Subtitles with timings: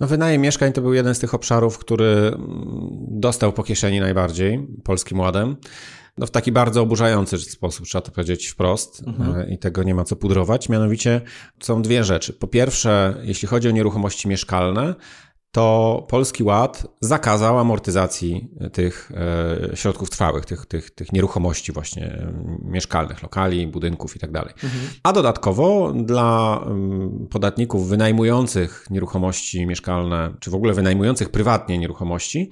[0.00, 2.38] No, wynajem mieszkań to był jeden z tych obszarów, który mm,
[3.08, 5.56] dostał po kieszeni najbardziej Polskim Ładem.
[6.18, 9.40] No, w taki bardzo oburzający sposób, trzeba to powiedzieć wprost, mhm.
[9.40, 10.68] E, i tego nie ma co pudrować.
[10.68, 11.20] Mianowicie
[11.60, 12.32] są dwie rzeczy.
[12.32, 14.94] Po pierwsze, jeśli chodzi o nieruchomości mieszkalne,
[15.52, 19.12] to Polski Ład zakazał amortyzacji tych
[19.72, 22.32] e, środków trwałych, tych, tych, tych nieruchomości właśnie e,
[22.64, 24.32] mieszkalnych, lokali, budynków itd.
[24.32, 24.82] Tak mhm.
[25.02, 32.50] A dodatkowo dla mm, podatników wynajmujących nieruchomości mieszkalne, czy w ogóle wynajmujących prywatnie nieruchomości,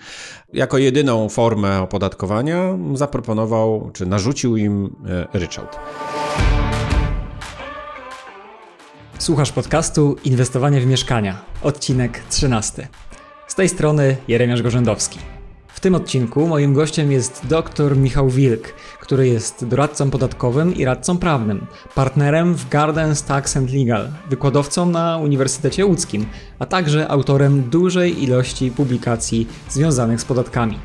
[0.53, 4.97] jako jedyną formę opodatkowania zaproponował, czy narzucił im
[5.33, 5.79] e, ryczałt.
[9.19, 12.89] Słuchasz podcastu Inwestowanie w mieszkania, odcinek 13.
[13.49, 15.19] Z tej strony Jeremiasz Gorzędowski.
[15.69, 18.69] W tym odcinku moim gościem jest dr Michał Wilk,
[19.01, 25.19] który jest doradcą podatkowym i radcą prawnym, partnerem w Gardens Tax and Legal, wykładowcą na
[25.19, 26.27] Uniwersytecie Łódzkim,
[26.59, 30.79] a także autorem dużej ilości publikacji związanych z podatkami.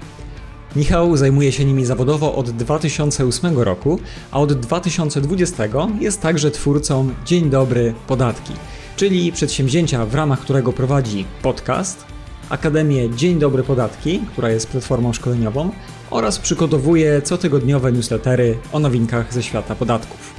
[0.76, 4.00] Michał zajmuje się nimi zawodowo od 2008 roku,
[4.32, 5.64] a od 2020
[6.00, 8.54] jest także twórcą Dzień Dobry Podatki,
[8.96, 12.06] czyli przedsięwzięcia, w ramach którego prowadzi podcast,
[12.50, 15.70] Akademię Dzień Dobry Podatki, która jest platformą szkoleniową,
[16.10, 20.34] oraz przygotowuje cotygodniowe newslettery o nowinkach ze świata podatków.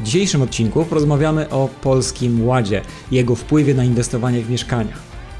[0.00, 4.92] W dzisiejszym odcinku porozmawiamy o Polskim Ładzie i jego wpływie na inwestowanie w mieszkania.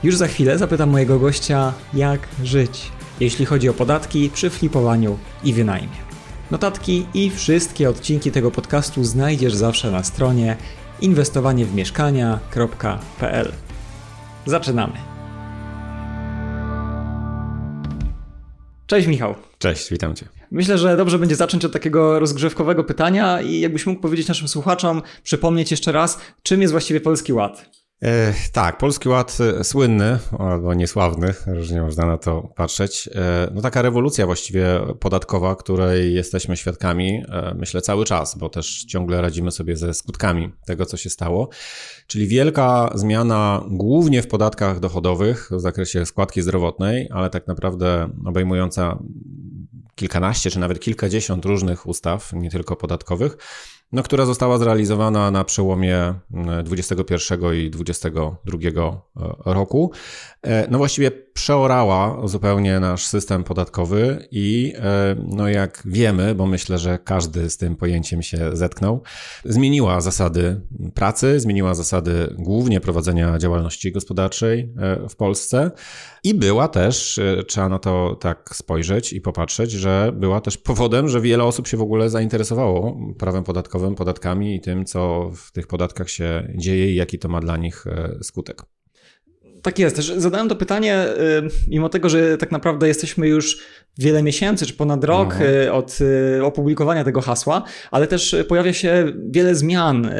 [0.02, 5.52] Już za chwilę zapytam mojego gościa, jak żyć jeśli chodzi o podatki przy flipowaniu i
[5.52, 6.06] wynajmie.
[6.50, 10.56] Notatki i wszystkie odcinki tego podcastu znajdziesz zawsze na stronie
[11.00, 13.52] inwestowaniewmieszkania.pl.
[14.46, 14.92] Zaczynamy.
[18.86, 19.34] Cześć Michał.
[19.58, 20.28] Cześć, witam Cię.
[20.50, 25.02] Myślę, że dobrze będzie zacząć od takiego rozgrzewkowego pytania i jakbyś mógł powiedzieć naszym słuchaczom,
[25.22, 27.85] przypomnieć jeszcze raz, czym jest właściwie Polski Ład?
[28.02, 33.08] E, tak, Polski Ład e, słynny, albo niesławny, różnie można na to patrzeć.
[33.14, 37.22] E, no taka rewolucja właściwie podatkowa, której jesteśmy świadkami,
[37.54, 41.48] myślę, cały czas, bo też ciągle radzimy sobie ze skutkami tego, co się stało.
[42.06, 48.98] Czyli wielka zmiana głównie w podatkach dochodowych w zakresie składki zdrowotnej, ale tak naprawdę obejmująca
[49.94, 53.36] kilkanaście czy nawet kilkadziesiąt różnych ustaw, nie tylko podatkowych
[53.92, 56.14] no, która została zrealizowana na przełomie
[56.64, 58.58] 21 mm, i 22
[59.46, 59.92] e, roku.
[60.42, 66.78] E, no właściwie przeorała zupełnie nasz system podatkowy i e, no jak wiemy, bo myślę,
[66.78, 69.02] że każdy z tym pojęciem się zetknął,
[69.44, 70.60] zmieniła zasady
[70.94, 74.72] pracy, zmieniła zasady głównie prowadzenia działalności gospodarczej
[75.08, 75.70] w Polsce
[76.24, 81.20] i była też, trzeba na to tak spojrzeć i popatrzeć, że była też powodem, że
[81.20, 86.10] wiele osób się w ogóle zainteresowało prawem podatkowym podatkami i tym, co w tych podatkach
[86.10, 88.75] się dzieje i jaki to ma dla nich e, skutek.
[89.66, 89.96] Tak jest.
[89.96, 93.58] Zadałem to pytanie, y, mimo tego, że tak naprawdę jesteśmy już
[93.98, 95.74] wiele miesięcy, czy ponad rok mhm.
[95.74, 100.10] od y, opublikowania tego hasła, ale też pojawia się wiele zmian.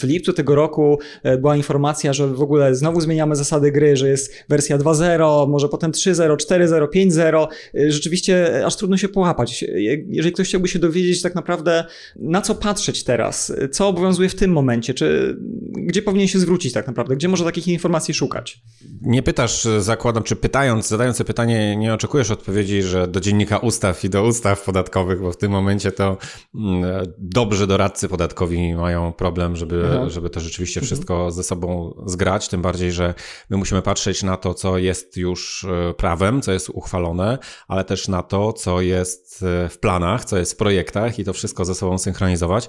[0.00, 0.98] W lipcu tego roku
[1.38, 5.92] była informacja, że w ogóle znowu zmieniamy zasady gry, że jest wersja 2.0, może potem
[5.92, 7.46] 3.0, 4.0, 5.0.
[7.88, 9.64] Rzeczywiście aż trudno się połapać.
[10.08, 11.84] Jeżeli ktoś chciałby się dowiedzieć tak naprawdę,
[12.16, 15.36] na co patrzeć teraz, co obowiązuje w tym momencie, czy
[15.72, 18.55] gdzie powinien się zwrócić tak naprawdę, gdzie może takich informacji szukać?
[19.00, 24.10] Nie pytasz, zakładam, czy pytając, zadając pytanie, nie oczekujesz odpowiedzi, że do dziennika ustaw i
[24.10, 26.16] do ustaw podatkowych, bo w tym momencie to
[26.54, 30.86] mm, dobrzy doradcy podatkowi mają problem, żeby, żeby to rzeczywiście mhm.
[30.86, 32.48] wszystko ze sobą zgrać.
[32.48, 33.14] Tym bardziej, że
[33.50, 37.38] my musimy patrzeć na to, co jest już e, prawem, co jest uchwalone,
[37.68, 41.32] ale też na to, co jest e, w planach, co jest w projektach i to
[41.32, 42.68] wszystko ze sobą synchronizować.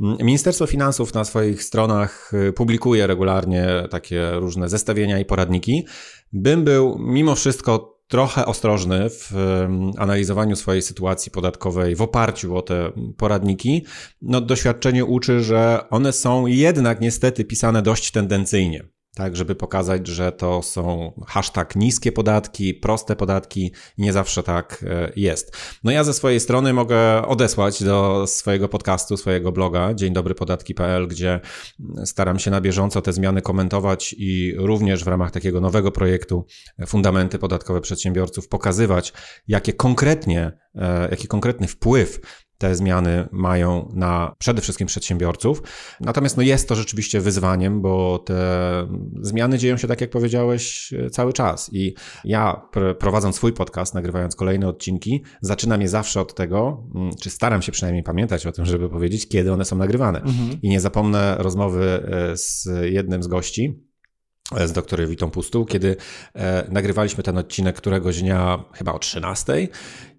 [0.00, 5.86] Mm, Ministerstwo Finansów na swoich stronach e, publikuje regularnie takie różne zestawienia i poradniki,
[6.32, 9.32] bym był mimo wszystko trochę ostrożny w
[9.98, 13.86] analizowaniu swojej sytuacji podatkowej w oparciu o te poradniki.
[14.22, 20.32] No, doświadczenie uczy, że one są jednak niestety pisane dość tendencyjnie tak, żeby pokazać, że
[20.32, 25.56] to są hashtag niskie podatki, proste podatki, nie zawsze tak e, jest.
[25.84, 31.08] No ja ze swojej strony mogę odesłać do swojego podcastu, swojego bloga dzień dobry podatki.pl,
[31.08, 31.40] gdzie
[32.04, 36.46] staram się na bieżąco te zmiany komentować i również w ramach takiego nowego projektu
[36.86, 39.12] Fundamenty podatkowe przedsiębiorców pokazywać,
[39.48, 42.20] jakie konkretnie, e, jaki konkretny wpływ
[42.64, 45.62] te zmiany mają na przede wszystkim przedsiębiorców.
[46.00, 48.34] Natomiast no jest to rzeczywiście wyzwaniem, bo te
[49.20, 51.70] zmiany dzieją się, tak jak powiedziałeś, cały czas.
[51.72, 51.94] I
[52.24, 52.62] ja
[52.98, 57.72] prowadząc swój podcast, nagrywając kolejne odcinki, zaczynam je zawsze od tego, mm, czy staram się
[57.72, 60.20] przynajmniej pamiętać o tym, żeby powiedzieć, kiedy one są nagrywane.
[60.20, 60.58] Mhm.
[60.62, 63.84] I nie zapomnę rozmowy e, z jednym z gości,
[64.52, 65.96] z doktor Witą Pustu, kiedy
[66.34, 69.68] e, nagrywaliśmy ten odcinek któregoś dnia, chyba o 13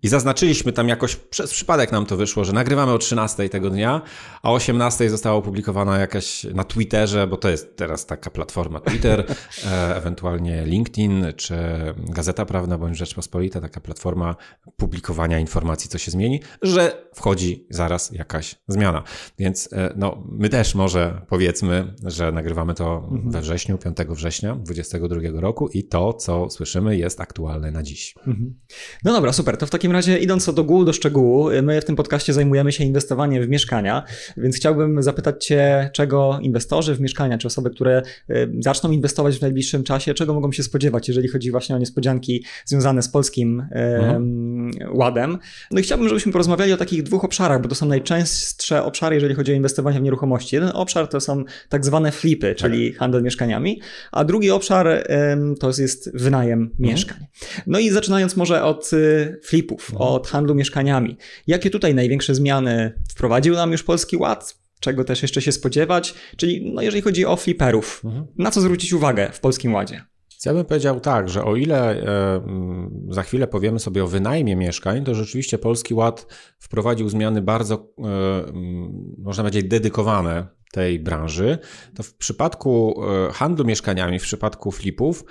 [0.06, 4.01] i zaznaczyliśmy tam jakoś, przez przypadek nam to wyszło, że nagrywamy o 13 tego dnia,
[4.42, 9.25] a o 18 została opublikowana jakaś na Twitterze, bo to jest teraz taka platforma Twitter,
[9.66, 11.56] e, ewentualnie LinkedIn, czy
[11.98, 14.36] Gazeta Prawna, bądź Rzeczpospolita, taka platforma
[14.77, 19.04] publikowania informacji, co się zmieni, że wchodzi zaraz jakaś zmiana.
[19.39, 25.42] Więc e, no, my też może powiedzmy, że nagrywamy to we wrześniu, 5 września 2022
[25.42, 28.16] roku i to, co słyszymy, jest aktualne na dziś.
[28.28, 28.56] Mhm.
[29.04, 29.58] No dobra, super.
[29.58, 32.84] To w takim razie idąc od ogółu do szczegółu, my w tym podcaście zajmujemy się
[32.84, 34.04] inwestowaniem w mieszkania,
[34.38, 39.42] więc chciałbym zapytać Cię, czego inwestorzy w mieszkania, czy osoby, które y, zaczną inwestować w
[39.42, 44.72] najbliższym czasie, czego mogą się spodziewać, jeżeli chodzi właśnie o niespodzianki związane z polskim mhm.
[44.94, 45.38] ładem.
[45.72, 49.36] No i chciałbym, żebyśmy porozmawiali o takich dwóch obszarach, bo to są najczęstsze obszary, jeżeli
[49.36, 50.56] chodzi o inwestowanie w nieruchomości.
[50.56, 53.00] Jeden obszar to są tak zwane flipy, czyli tak.
[53.00, 55.07] handel mieszkaniami, a drugi obszar
[55.60, 56.78] to jest wynajem mhm.
[56.80, 57.25] mieszkań.
[57.68, 60.10] No i zaczynając może od y, flipów, mhm.
[60.12, 61.18] od handlu mieszkaniami.
[61.48, 64.57] Jakie tutaj największe zmiany wprowadził nam już Polski Ład?
[64.80, 66.13] Czego też jeszcze się spodziewać?
[66.38, 68.28] Czyli no jeżeli chodzi o fliperów, mhm.
[68.38, 70.02] na co zwrócić uwagę w Polskim Ładzie?
[70.46, 72.42] Ja bym powiedział tak, że o ile e,
[73.10, 76.28] za chwilę powiemy sobie o wynajmie mieszkań, to rzeczywiście Polski Ład
[76.60, 78.54] wprowadził zmiany bardzo, e,
[79.18, 81.58] można powiedzieć, dedykowane tej branży,
[81.96, 85.24] to w przypadku e, handlu mieszkaniami, w przypadku flipów,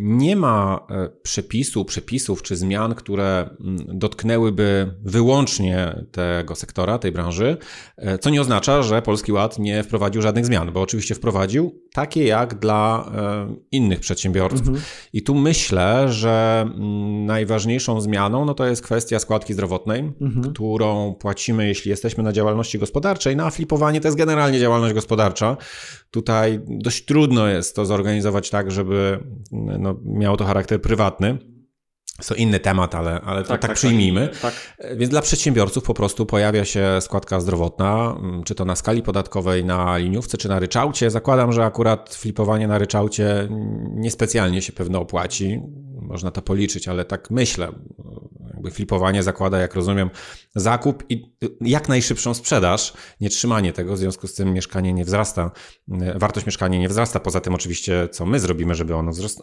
[0.00, 7.56] nie ma e, przepisu, przepisów czy zmian, które mm, dotknęłyby wyłącznie tego sektora, tej branży,
[7.96, 12.24] e, co nie oznacza, że Polski Ład nie wprowadził żadnych zmian, bo oczywiście wprowadził takie
[12.24, 13.10] jak dla
[13.70, 14.60] innych przedsiębiorców.
[14.60, 14.84] Mhm.
[15.12, 20.52] I tu myślę, że mm, najważniejszą zmianą no to jest kwestia składki zdrowotnej, mhm.
[20.52, 25.56] którą płacimy, jeśli jesteśmy na działalności gospodarczej, no a flipowanie to jest generalnie działalność gospodarcza.
[26.14, 31.38] Tutaj dość trudno jest to zorganizować tak, żeby no, miało to charakter prywatny.
[32.18, 34.28] Jest to inny temat, ale, ale tak, tak, tak przyjmijmy.
[34.42, 34.76] Tak.
[34.96, 39.98] Więc dla przedsiębiorców po prostu pojawia się składka zdrowotna, czy to na skali podatkowej, na
[39.98, 41.10] liniówce, czy na ryczałcie.
[41.10, 43.48] Zakładam, że akurat flipowanie na ryczałcie
[43.90, 45.60] niespecjalnie się pewno opłaci.
[46.02, 47.68] Można to policzyć, ale tak myślę
[48.64, 50.10] jakby flipowanie zakłada, jak rozumiem,
[50.54, 55.50] zakup i jak najszybszą sprzedaż, nie trzymanie tego, w związku z tym mieszkanie nie wzrasta,
[56.16, 59.42] wartość mieszkania nie wzrasta, poza tym oczywiście, co my zrobimy, żeby ono wzrost,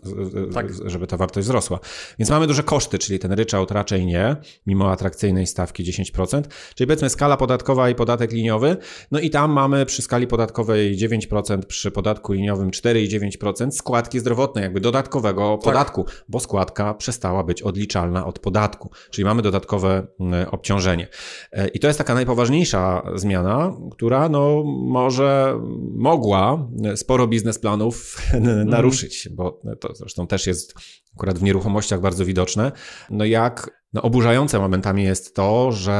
[0.53, 0.67] tak.
[0.85, 1.79] żeby ta wartość wzrosła.
[2.19, 4.35] Więc mamy duże koszty, czyli ten ryczałt raczej nie,
[4.67, 6.43] mimo atrakcyjnej stawki 10%,
[6.75, 8.77] czyli powiedzmy skala podatkowa i podatek liniowy,
[9.11, 14.79] no i tam mamy przy skali podatkowej 9%, przy podatku liniowym 4,9% składki zdrowotnej, jakby
[14.79, 15.63] dodatkowego tak.
[15.63, 21.07] podatku, bo składka przestała być odliczalna od podatku czyli mamy dodatkowe mm, obciążenie.
[21.51, 25.59] E, I to jest taka najpoważniejsza zmiana, która no, może
[25.95, 28.17] mogła sporo biznesplanów
[28.65, 30.73] naruszyć, bo to zresztą też jest
[31.15, 32.71] akurat w nieruchomościach bardzo widoczne.
[33.09, 35.93] No jak no, oburzające momentami jest to, że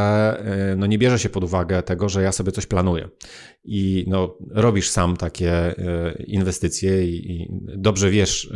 [0.72, 3.10] e, no, nie bierze się pod uwagę tego, że ja sobie coś planuję
[3.64, 7.48] i no, robisz sam takie e, inwestycje i, i
[7.78, 8.50] dobrze wiesz,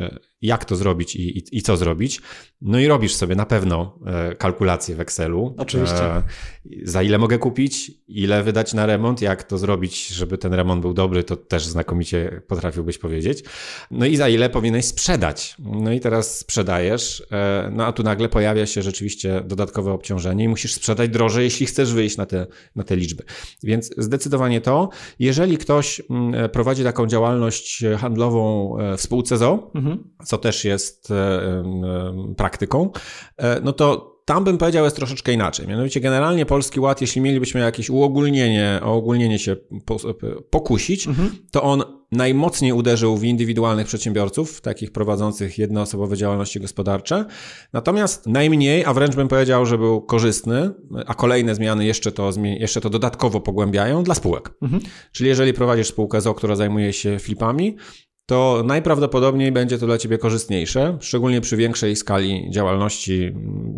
[0.45, 2.21] jak to zrobić i, i, i, co zrobić.
[2.61, 5.55] No i robisz sobie na pewno e, kalkulacje w Excelu.
[5.57, 6.03] Oczywiście.
[6.03, 6.23] E,
[6.83, 10.93] za ile mogę kupić, ile wydać na remont, jak to zrobić, żeby ten remont był
[10.93, 13.43] dobry, to też znakomicie potrafiłbyś powiedzieć.
[13.91, 15.55] No i za ile powinieneś sprzedać.
[15.59, 20.47] No i teraz sprzedajesz, e, no a tu nagle pojawia się rzeczywiście dodatkowe obciążenie i
[20.47, 23.23] musisz sprzedać drożej, jeśli chcesz wyjść na te, na te liczby.
[23.63, 24.89] Więc zdecydowanie to.
[25.19, 30.03] Jeżeli ktoś mm, prowadzi taką działalność handlową w spółce ZO, mhm.
[30.25, 32.89] co też jest e, e, praktyką,
[33.37, 35.67] e, no to tam bym powiedział jest troszeczkę inaczej.
[35.67, 39.55] Mianowicie generalnie Polski Ład, jeśli mielibyśmy jakieś uogólnienie, o ogólnienie się
[40.49, 41.31] pokusić, mhm.
[41.51, 47.25] to on najmocniej uderzył w indywidualnych przedsiębiorców, takich prowadzących jednoosobowe działalności gospodarcze.
[47.73, 50.71] Natomiast najmniej, a wręcz bym powiedział, że był korzystny,
[51.05, 54.53] a kolejne zmiany jeszcze to, jeszcze to dodatkowo pogłębiają dla spółek.
[54.61, 54.81] Mhm.
[55.11, 57.77] Czyli jeżeli prowadzisz spółkę ZO, która zajmuje się flipami,
[58.25, 63.31] to najprawdopodobniej będzie to dla Ciebie korzystniejsze, szczególnie przy większej skali działalności.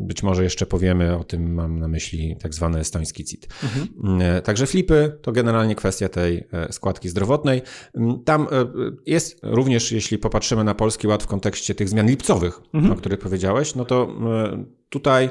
[0.07, 3.47] Być może jeszcze powiemy o tym, mam na myśli tak zwany estoński CIT.
[3.63, 4.21] Mhm.
[4.21, 7.61] E, także flipy to generalnie kwestia tej e, składki zdrowotnej.
[8.25, 8.47] Tam e,
[9.05, 12.93] jest również, jeśli popatrzymy na Polski Ład w kontekście tych zmian lipcowych, mhm.
[12.93, 14.15] o których powiedziałeś, no to
[14.89, 15.29] tutaj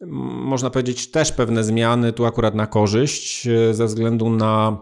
[0.00, 4.78] można powiedzieć też pewne zmiany, tu akurat na korzyść, ze względu na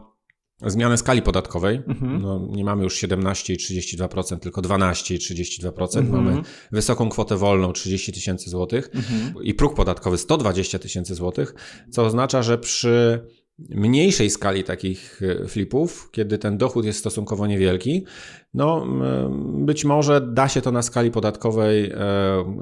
[0.62, 1.82] zmianę skali podatkowej.
[1.88, 2.23] Mhm.
[2.23, 5.99] No, nie mamy już 17 i 32%, tylko 12 i 32%.
[5.99, 6.25] Mhm.
[6.25, 6.42] Mamy
[6.73, 9.44] wysoką kwotę wolną 30 tysięcy złotych mhm.
[9.44, 11.54] i próg podatkowy 120 tysięcy złotych,
[11.90, 13.20] co oznacza, że przy
[13.58, 18.04] mniejszej skali takich e, flipów, kiedy ten dochód jest stosunkowo niewielki,
[18.54, 18.87] no
[19.58, 21.96] być może da się to na skali podatkowej e,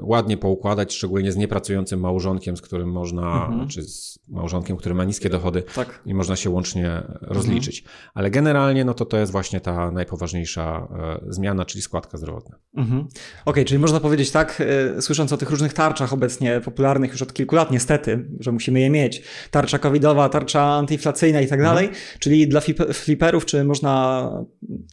[0.01, 3.67] ładnie poukładać, szczególnie z niepracującym małżonkiem, z którym można, mhm.
[3.67, 6.01] czy z małżonkiem, który ma niskie dochody tak.
[6.05, 7.79] i można się łącznie rozliczyć.
[7.79, 8.11] Mhm.
[8.13, 12.57] Ale generalnie no to to jest właśnie ta najpoważniejsza e, zmiana, czyli składka zdrowotna.
[12.77, 13.01] Mhm.
[13.01, 13.11] Okej,
[13.45, 14.63] okay, czyli można powiedzieć tak,
[14.97, 18.79] e, słysząc o tych różnych tarczach obecnie popularnych już od kilku lat niestety, że musimy
[18.79, 19.23] je mieć.
[19.51, 21.75] Tarcza covidowa, tarcza antyinflacyjna i tak mhm.
[21.75, 22.61] dalej, czyli dla
[22.93, 24.29] fliperów czy można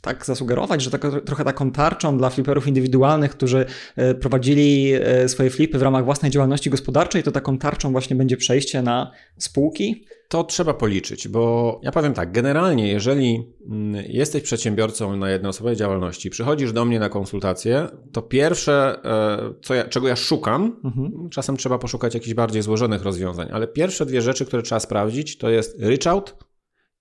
[0.02, 3.66] tak zasugerować, że tak, trochę taką tarczą dla fliperów indywidualnych, którzy
[3.97, 8.37] e, prowadzili e, swoje flipy w ramach własnej działalności gospodarczej, to taką tarczą właśnie będzie
[8.37, 10.04] przejście na spółki?
[10.28, 16.30] To trzeba policzyć, bo ja powiem tak, generalnie jeżeli mm, jesteś przedsiębiorcą na jednoosobowej działalności,
[16.30, 21.28] przychodzisz do mnie na konsultację, to pierwsze, e, co ja, czego ja szukam, mhm.
[21.30, 25.50] czasem trzeba poszukać jakichś bardziej złożonych rozwiązań, ale pierwsze dwie rzeczy, które trzeba sprawdzić, to
[25.50, 26.37] jest out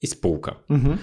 [0.01, 0.55] i spółka.
[0.69, 0.98] Mhm.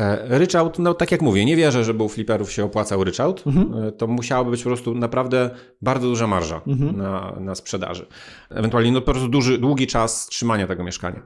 [0.00, 3.42] E, ryczałt, no tak jak mówię, nie wierzę, żeby u fliperów się opłacał ryczałt.
[3.46, 3.84] Mhm.
[3.84, 5.50] E, to musiałaby być po prostu naprawdę
[5.82, 6.96] bardzo duża marża mhm.
[6.96, 8.06] na, na sprzedaży.
[8.50, 11.22] Ewentualnie no, po prostu duży, długi czas trzymania tego mieszkania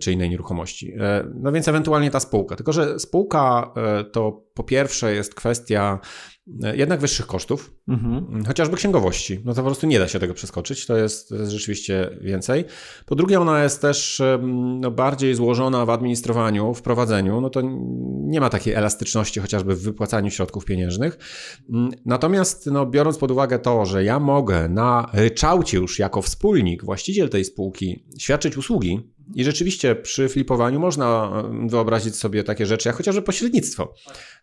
[0.00, 0.94] czy innej nieruchomości.
[1.34, 2.56] No więc ewentualnie ta spółka.
[2.56, 3.74] Tylko, że spółka
[4.12, 6.00] to po pierwsze jest kwestia
[6.62, 8.44] E, jednak wyższych kosztów, mhm.
[8.44, 9.40] chociażby księgowości.
[9.44, 12.64] No to po prostu nie da się tego przeskoczyć, to jest, to jest rzeczywiście więcej.
[13.06, 14.22] Po drugie, ona jest też
[14.80, 17.60] no, bardziej złożona w administrowaniu, w prowadzeniu, no to
[18.20, 21.18] nie ma takiej elastyczności chociażby w wypłacaniu środków pieniężnych.
[22.06, 27.28] Natomiast no, biorąc pod uwagę to, że ja mogę na ryczałcie już jako wspólnik, właściciel
[27.28, 31.32] tej spółki świadczyć usługi, i rzeczywiście przy flipowaniu można
[31.64, 33.94] e, wyobrazić sobie takie rzeczy, jak chociażby pośrednictwo.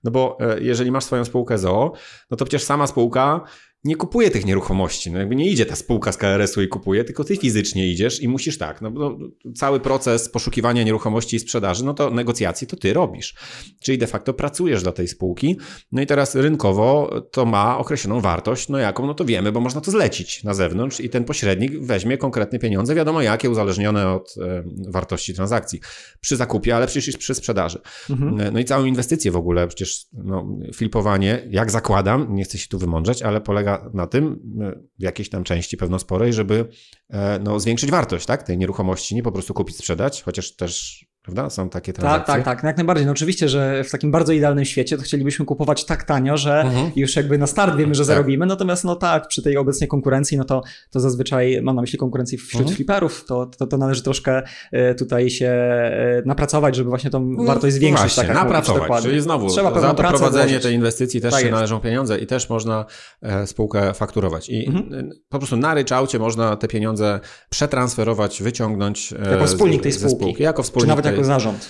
[0.04, 1.92] No bo e, jeżeli masz swoją spółkę ZOO,
[2.32, 3.42] no to przecież sama spółka
[3.84, 5.12] nie kupuje tych nieruchomości.
[5.12, 8.28] No jakby nie idzie ta spółka z KRS-u i kupuje, tylko ty fizycznie idziesz i
[8.28, 8.82] musisz tak.
[8.82, 9.18] No, no,
[9.56, 13.36] cały proces poszukiwania nieruchomości i sprzedaży, no to negocjacje to ty robisz.
[13.80, 15.58] Czyli de facto pracujesz dla tej spółki.
[15.92, 19.82] No i teraz rynkowo to ma określoną wartość, no jaką, no to wiemy, bo można
[19.82, 24.64] to zlecić na zewnątrz i ten pośrednik weźmie konkretne pieniądze, wiadomo jakie, uzależnione od e,
[24.88, 25.80] wartości transakcji.
[26.22, 27.80] Przy zakupie, ale przecież przy sprzedaży.
[28.10, 28.54] Mhm.
[28.54, 32.80] No i całą inwestycję w ogóle, przecież no, flipowanie, jak zakładam, nie chcę się tu
[32.80, 36.70] wymądrzeć, ale polega na tym, e, w jakiejś tam części pewno sporej, żeby
[37.10, 41.50] e, no, zwiększyć wartość tak, tej nieruchomości, nie po prostu kupić, sprzedać, chociaż też Prawda?
[41.50, 42.34] Są takie tak, transakcje.
[42.34, 42.64] Tak, tak, tak.
[42.64, 43.06] Jak najbardziej.
[43.06, 46.92] No oczywiście, że w takim bardzo idealnym świecie to chcielibyśmy kupować tak tanio, że mhm.
[46.96, 48.08] już jakby na start wiemy, że tak.
[48.08, 48.46] zarobimy.
[48.46, 52.38] Natomiast no tak, przy tej obecnej konkurencji, no to, to zazwyczaj mam na myśli konkurencji
[52.38, 52.76] wśród mhm.
[52.76, 57.44] fliperów, to, to, to należy troszkę e, tutaj się e, napracować, żeby właśnie tą no,
[57.44, 58.14] wartość zwiększyć.
[58.14, 58.90] Właśnie, tak napracować.
[58.90, 60.64] Mówisz, Czyli znowu Trzeba za to prowadzenie włożyć.
[60.64, 61.56] tej inwestycji też tak się jest.
[61.56, 62.86] należą pieniądze i też można
[63.22, 64.50] e, spółkę fakturować.
[64.50, 65.10] I mhm.
[65.30, 69.14] po prostu na ryczałcie można te pieniądze przetransferować, wyciągnąć.
[69.32, 70.44] Jako wspólnik tej spółki.
[70.44, 71.11] Jako wspólnik.
[71.12, 71.70] Jako zarząd.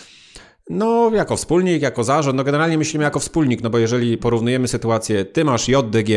[0.70, 5.26] No, jako wspólnik, jako zarząd, no generalnie myślimy jako wspólnik, no bo jeżeli porównujemy sytuację,
[5.26, 6.10] ty masz JDG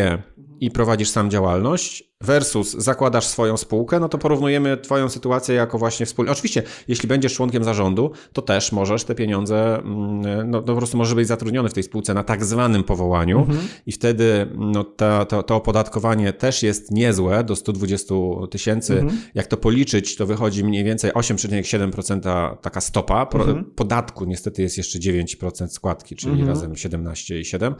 [0.60, 6.06] i prowadzisz sam działalność, versus zakładasz swoją spółkę, no to porównujemy Twoją sytuację jako właśnie
[6.06, 6.32] wspólnie.
[6.32, 10.96] Oczywiście, jeśli będziesz członkiem zarządu, to też możesz te pieniądze, mm, no, no po prostu
[10.96, 13.58] możesz być zatrudniony w tej spółce na tak zwanym powołaniu mhm.
[13.86, 18.14] i wtedy no, to, to, to opodatkowanie też jest niezłe do 120
[18.50, 19.00] tysięcy.
[19.00, 19.20] Mhm.
[19.34, 23.28] Jak to policzyć, to wychodzi mniej więcej 8,7% taka stopa.
[23.34, 23.64] Mhm.
[23.64, 26.48] Podatku niestety jest jeszcze 9% składki, czyli mhm.
[26.48, 27.54] razem 17,7%.
[27.54, 27.74] Mhm.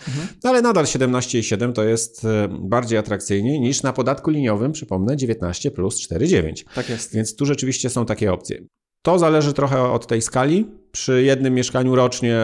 [0.44, 5.70] No, ale nadal 17,7% to jest e, bardziej atrakcyjnie niż na podatku liniowym, przypomnę, 19
[5.70, 6.64] plus 4,9.
[6.74, 7.14] Tak jest.
[7.14, 8.58] Więc tu rzeczywiście są takie opcje.
[9.02, 10.66] To zależy trochę od tej skali.
[10.94, 12.38] Przy jednym mieszkaniu rocznie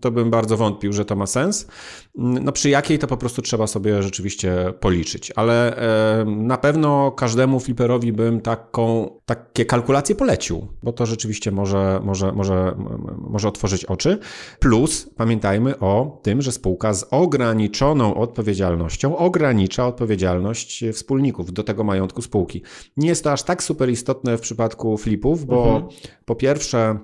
[0.00, 1.66] to bym bardzo wątpił, że to ma sens.
[2.14, 7.60] No przy jakiej to po prostu trzeba sobie rzeczywiście policzyć, ale e, na pewno każdemu
[7.60, 12.74] fliperowi bym taką, takie kalkulacje polecił, bo to rzeczywiście może, może, może,
[13.18, 14.18] może otworzyć oczy.
[14.58, 22.22] Plus pamiętajmy o tym, że spółka z ograniczoną odpowiedzialnością ogranicza odpowiedzialność wspólników do tego majątku
[22.22, 22.62] spółki.
[22.96, 25.88] Nie jest to aż tak super istotne w przypadku flipów, bo mhm.
[26.24, 26.98] po pierwsze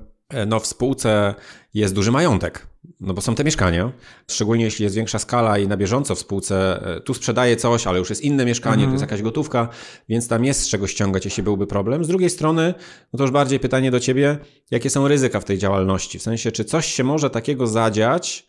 [0.46, 1.34] no w spółce
[1.74, 2.66] jest duży majątek,
[3.00, 3.92] no bo są te mieszkania,
[4.30, 7.98] szczególnie jeśli jest większa skala i na bieżąco w spółce e, tu sprzedaje coś, ale
[7.98, 8.90] już jest inne mieszkanie, mhm.
[8.90, 9.68] tu jest jakaś gotówka,
[10.08, 12.04] więc tam jest z czego ściągać, jeśli byłby problem.
[12.04, 12.74] Z drugiej strony,
[13.12, 14.38] no to już bardziej pytanie do ciebie,
[14.70, 18.46] jakie są ryzyka w tej działalności, w sensie, czy coś się może takiego zadziać,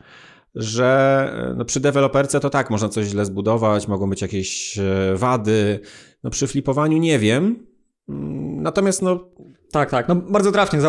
[0.55, 4.79] że e, no przy deweloperce to tak, można coś źle zbudować, mogą być jakieś
[5.15, 5.79] wady,
[6.23, 7.67] no przy flipowaniu nie wiem,
[8.09, 9.29] mm, natomiast no
[9.71, 10.07] Tak, tak.
[10.07, 10.79] No bardzo trafnie.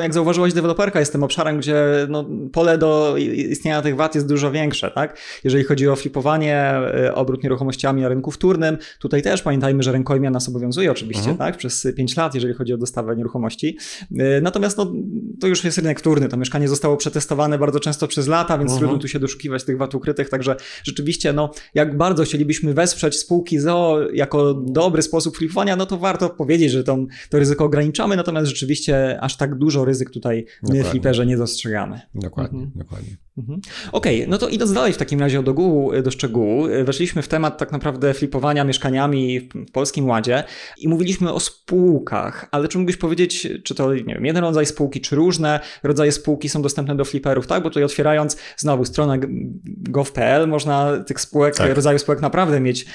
[0.00, 4.50] Jak zauważyłaś, deweloperka jest tym obszarem, gdzie no, pole do istnienia tych VAT jest dużo
[4.50, 5.18] większe, tak?
[5.44, 6.72] Jeżeli chodzi o flipowanie,
[7.06, 11.38] y, obrót nieruchomościami na rynku wtórnym, tutaj też pamiętajmy, że rękojmia nas obowiązuje oczywiście, mhm.
[11.38, 11.56] tak?
[11.56, 13.78] Przez 5 lat, jeżeli chodzi o dostawę nieruchomości.
[14.12, 14.92] Y, natomiast no,
[15.40, 16.28] to już jest rynek wtórny.
[16.28, 18.80] To mieszkanie zostało przetestowane bardzo często przez lata, więc mhm.
[18.80, 23.58] trudno tu się doszukiwać tych VAT ukrytych, także rzeczywiście, no, jak bardzo chcielibyśmy wesprzeć spółki
[23.58, 26.98] ZO jako dobry sposób flipowania, no to warto powiedzieć, że to,
[27.30, 32.00] to ryzyko ograniczamy, natomiast rzeczywiście aż tak dużo ryzyk tutaj w fliperze nie dostrzegamy.
[32.14, 32.78] Dokładnie, mhm.
[32.78, 33.16] dokładnie.
[33.38, 33.60] Mhm.
[33.92, 37.28] Okej, okay, no to idąc dalej w takim razie do, gół, do szczegółu, weszliśmy w
[37.28, 40.44] temat tak naprawdę flipowania mieszkaniami w Polskim Ładzie
[40.78, 45.00] i mówiliśmy o spółkach, ale czy mógłbyś powiedzieć, czy to nie wiem, jeden rodzaj spółki,
[45.00, 47.62] czy różne rodzaje spółki są dostępne do fliperów, tak?
[47.62, 49.18] Bo tutaj otwierając znowu stronę
[49.66, 51.76] gov.pl można tych spółek, tak.
[51.76, 52.86] rodzaju spółek naprawdę mieć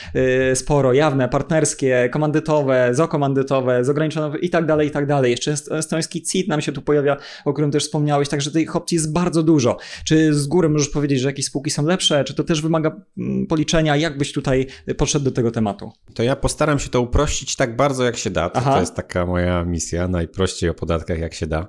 [0.52, 5.32] y, sporo, jawne, partnerskie, komandytowe, zokomandytowe, z ograniczoną i tak dalej, i tak dalej.
[5.32, 9.14] Jeszcze estoński CIT nam się tu pojawia, o którym też wspomniałeś, także tych opcji jest
[9.14, 9.78] bardzo dużo.
[10.06, 13.48] Czy z góry możesz powiedzieć, że jakieś spółki są lepsze, czy to też wymaga mm,
[13.48, 13.96] policzenia?
[13.96, 15.92] Jak byś tutaj podszedł do tego tematu?
[16.14, 18.50] To ja postaram się to uprościć tak bardzo, jak się da.
[18.50, 21.68] To, to jest taka moja misja, najprościej o podatkach, jak się da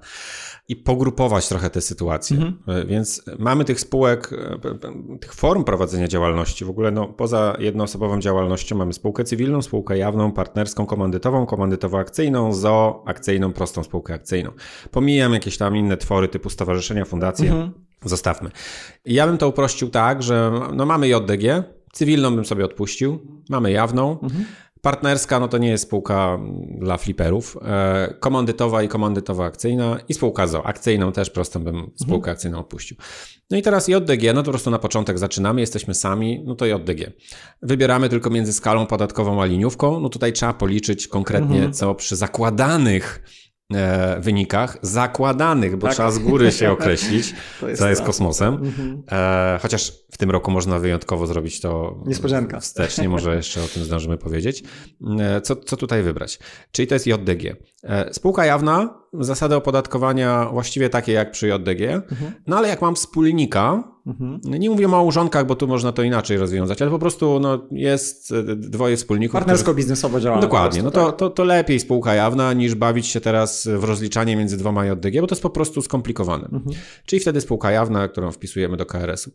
[0.68, 2.36] i pogrupować trochę te sytuacje.
[2.36, 2.82] Mhm.
[2.82, 6.64] E, więc mamy tych spółek, e, tych form prowadzenia działalności.
[6.64, 13.02] W ogóle no, poza jednoosobową działalnością mamy spółkę cywilną, spółkę jawną, partnerską, komandytową, komandytowo-akcyjną, zo,
[13.06, 14.50] akcyjną, prostą spółkę akcyjną.
[14.90, 17.50] Pomijam jakieś tam inne twory typu stowarzyszenia, fundacje.
[17.50, 17.83] Mhm.
[18.04, 18.50] Zostawmy.
[19.04, 23.18] Ja bym to uprościł tak, że no mamy JDG, cywilną bym sobie odpuścił,
[23.48, 24.20] mamy jawną.
[24.22, 24.44] Mhm.
[24.80, 26.38] Partnerska, no to nie jest spółka
[26.78, 27.56] dla fliperów.
[27.62, 30.66] E, komandytowa i komandytowa akcyjna i spółka ZO.
[30.66, 32.32] Akcyjną też prostą bym spółkę mhm.
[32.32, 32.96] akcyjną odpuścił.
[33.50, 36.66] No i teraz JDG, no to po prostu na początek zaczynamy, jesteśmy sami, no to
[36.66, 37.12] JDG.
[37.62, 41.72] Wybieramy tylko między skalą podatkową a liniówką, no tutaj trzeba policzyć konkretnie, mhm.
[41.72, 43.22] co przy zakładanych
[43.72, 45.94] E, wynikach zakładanych, bo tak.
[45.94, 48.54] trzeba z góry się określić, to jest, co jest kosmosem.
[48.54, 49.02] Mhm.
[49.12, 52.60] E, chociaż w tym roku można wyjątkowo zrobić to Niespodzianka.
[52.60, 54.62] wstecznie, może jeszcze o tym zdążymy powiedzieć.
[55.20, 56.38] E, co, co tutaj wybrać?
[56.72, 57.56] Czyli to jest JDG.
[58.12, 62.32] Spółka jawna, zasady opodatkowania właściwie takie jak przy JDG, mhm.
[62.46, 64.40] no ale jak mam wspólnika, Mhm.
[64.44, 68.32] Nie mówię o małżonkach, bo tu można to inaczej rozwiązać, ale po prostu no, jest
[68.32, 69.40] e, dwoje wspólników.
[69.40, 70.40] Partnersko-biznesowo działa.
[70.40, 70.82] Dokładnie.
[70.82, 71.16] no to, tak?
[71.16, 75.26] to, to lepiej spółka jawna niż bawić się teraz w rozliczanie między dwoma JDG, bo
[75.26, 76.44] to jest po prostu skomplikowane.
[76.44, 76.76] Mhm.
[77.06, 79.30] Czyli wtedy spółka jawna, którą wpisujemy do KRS-u.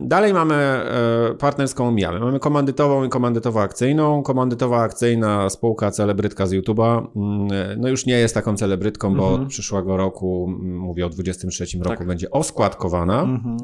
[0.00, 2.20] Dalej mamy e, partnerską omijamy.
[2.20, 4.22] Mamy komandytową i komandytowo-akcyjną.
[4.22, 7.06] Komandytowa-akcyjna spółka celebrytka z YouTube'a.
[7.16, 9.42] Mm, e, no już nie jest taką celebrytką, bo mhm.
[9.42, 12.06] od przyszłego roku, mówię o 23 roku, tak.
[12.06, 13.22] będzie oskładkowana.
[13.22, 13.56] Mhm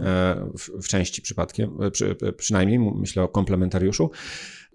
[0.59, 4.11] w, w części przypadkiem, e, przy, e, przynajmniej myślę o komplementariuszu.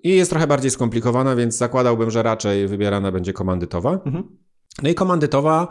[0.03, 3.91] I jest trochę bardziej skomplikowana, więc zakładałbym, że raczej wybierana będzie komandytowa.
[3.91, 4.37] Mhm.
[4.83, 5.67] No i komandytowa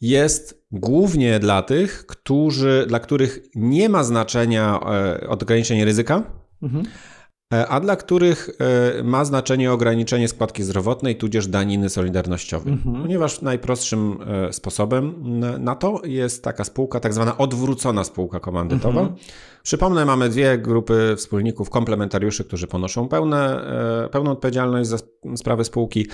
[0.00, 4.80] jest głównie dla tych, którzy, dla których nie ma znaczenia
[5.20, 6.22] e, ograniczenie ryzyka.
[6.62, 7.21] Mhm E,
[7.68, 8.50] a dla których
[8.98, 12.72] e, ma znaczenie ograniczenie składki zdrowotnej, tudzież daniny solidarnościowej.
[12.72, 13.02] Mhm.
[13.02, 15.14] Ponieważ najprostszym e, sposobem
[15.58, 19.00] na to jest taka spółka, tak zwana odwrócona spółka komandytowa.
[19.00, 19.18] Mhm.
[19.62, 23.64] Przypomnę, mamy dwie grupy wspólników, komplementariuszy, którzy ponoszą pełne,
[24.10, 24.98] pełną odpowiedzialność za
[25.36, 26.06] sprawy spółki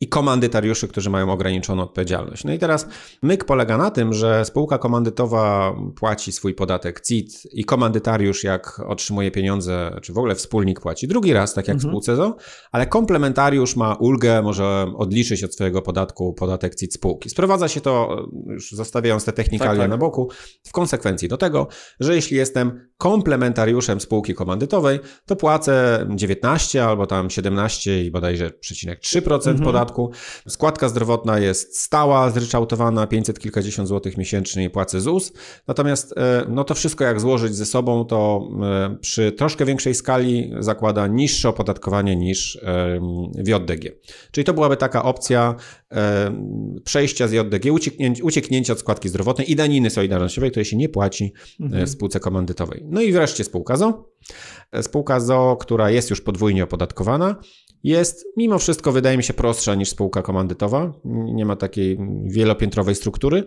[0.00, 2.44] i komandytariuszy, którzy mają ograniczoną odpowiedzialność.
[2.44, 2.88] No i teraz
[3.22, 9.30] myk polega na tym, że spółka komandytowa płaci swój podatek CIT i komandytariusz, jak otrzymuje
[9.30, 11.90] pieniądze, czy w ogóle wspólnik płaci drugi raz, tak jak mhm.
[11.90, 12.32] w spółce
[12.72, 17.30] ale komplementariusz ma ulgę, może odliczyć od swojego podatku podatek CIT spółki.
[17.30, 19.90] Sprowadza się to, już zostawiając te technikalia tak, tak.
[19.90, 20.30] na boku,
[20.64, 21.68] w konsekwencji do tego,
[22.00, 29.34] że jeśli jestem komplementariuszem spółki komandytowej, to płacę 19 albo tam 17 i bodajże 3,3%
[29.34, 29.58] mhm.
[29.58, 30.10] podatku.
[30.48, 35.32] Składka zdrowotna jest stała, zryczałtowana, 500 kilkadziesiąt złotych miesięcznie i płacę ZUS.
[35.66, 40.52] Natomiast e, no to wszystko jak złożyć ze sobą, to e, przy troszkę większej skali
[40.66, 42.60] zakłada niższe opodatkowanie niż
[43.38, 43.92] w JDG.
[44.30, 45.54] Czyli to byłaby taka opcja
[46.84, 47.72] przejścia z JDG,
[48.22, 51.86] ucieknięcia, od składki zdrowotnej i daniny solidarnościowej, której się nie płaci e, mhm.
[51.86, 52.82] w spółce komandytowej.
[52.86, 54.10] No i wreszcie spółka ZO.
[54.82, 57.36] Spółka ZO, która jest już podwójnie opodatkowana,
[57.90, 60.92] jest mimo wszystko, wydaje mi się, prostsza niż spółka komandytowa.
[61.04, 63.44] Nie ma takiej wielopiętrowej struktury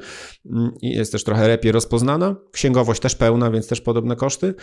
[0.81, 2.35] i jest też trochę lepiej rozpoznana.
[2.51, 4.53] Księgowość też pełna, więc też podobne koszty.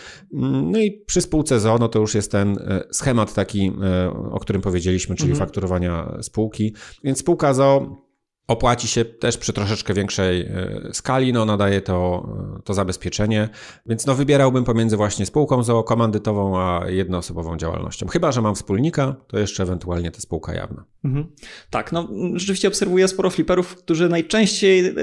[0.71, 4.39] No i przy spółce ZO, no to już jest ten e, schemat taki, e, o
[4.39, 5.47] którym powiedzieliśmy, czyli mhm.
[5.47, 6.75] fakturowania spółki.
[7.03, 8.06] Więc spółka ZO
[8.47, 13.49] opłaci się też przy troszeczkę większej e, skali, no nadaje to, e, to zabezpieczenie,
[13.85, 18.07] więc no wybierałbym pomiędzy właśnie spółką komandytową a jednoosobową działalnością.
[18.07, 20.83] Chyba, że mam wspólnika, to jeszcze ewentualnie ta spółka jawna.
[21.07, 21.27] Mhm.
[21.69, 24.93] Tak, no rzeczywiście obserwuję sporo fliperów, którzy najczęściej e,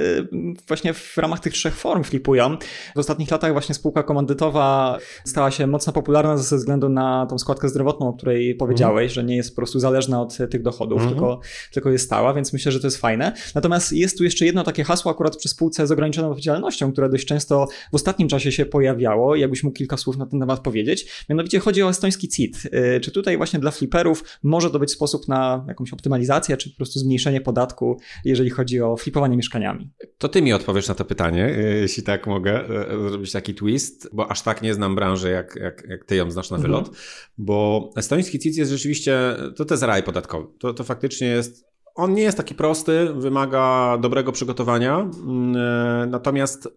[0.68, 2.56] właśnie w ramach tych trzech form flipują.
[2.94, 7.68] W ostatnich latach właśnie spółka komandytowa stała się mocno popularna ze względu na tą składkę
[7.68, 9.14] zdrowotną, o której powiedziałeś, mhm.
[9.14, 11.14] że nie jest po prostu zależna od tych dochodów, mhm.
[11.14, 11.40] tylko,
[11.72, 13.32] tylko jest stała, więc myślę, że to jest fajne.
[13.54, 17.26] Natomiast jest tu jeszcze jedno takie hasło akurat przy spółce z ograniczoną odpowiedzialnością, które dość
[17.26, 19.36] często w ostatnim czasie się pojawiało.
[19.36, 21.24] Jakbyś mógł kilka słów na ten temat powiedzieć.
[21.28, 22.62] Mianowicie chodzi o estoński CIT.
[22.96, 26.76] Y, czy tutaj właśnie dla fliperów może to być sposób na jakąś optymalizację, czy po
[26.76, 29.90] prostu zmniejszenie podatku, jeżeli chodzi o flipowanie mieszkaniami?
[30.18, 32.64] To ty mi odpowiesz na to pytanie, y, jeśli tak mogę
[33.06, 36.30] y, zrobić taki twist, bo aż tak nie znam branży, jak, jak, jak ty ją
[36.30, 37.04] znasz na wylot, mhm.
[37.38, 40.46] bo estoński CIT jest rzeczywiście, to, to jest raj podatkowy.
[40.58, 46.68] To, to faktycznie jest on nie jest taki prosty, wymaga dobrego przygotowania, mm, e, natomiast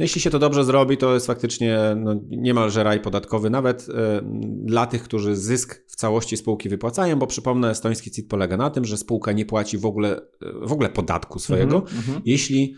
[0.00, 4.20] no jeśli się to dobrze zrobi, to jest faktycznie no, niemalże raj podatkowy, nawet e,
[4.64, 8.84] dla tych, którzy zysk w całości spółki wypłacają, bo przypomnę, estoński CIT polega na tym,
[8.84, 12.20] że spółka nie płaci w ogóle, e, w ogóle podatku swojego, mm -hmm.
[12.24, 12.74] jeśli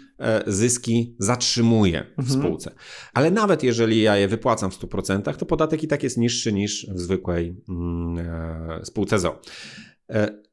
[0.46, 2.40] zyski zatrzymuje w mm -hmm.
[2.40, 2.74] spółce.
[3.14, 6.86] Ale nawet jeżeli ja je wypłacam w 100%, to podatek i tak jest niższy niż
[6.94, 9.40] w zwykłej mm, spółce ZO.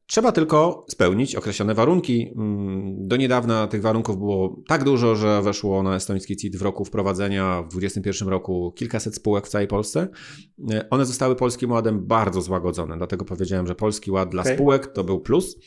[0.09, 2.33] Trzeba tylko spełnić określone warunki.
[2.35, 6.85] Mm, do niedawna tych warunków było tak dużo, że weszło na estoński CIT w roku
[6.85, 10.07] wprowadzenia w 2021 roku kilkaset spółek w całej Polsce.
[10.71, 14.53] E, one zostały polskim ładem bardzo złagodzone, dlatego powiedziałem, że polski ład dla okay.
[14.53, 15.57] spółek to był plus,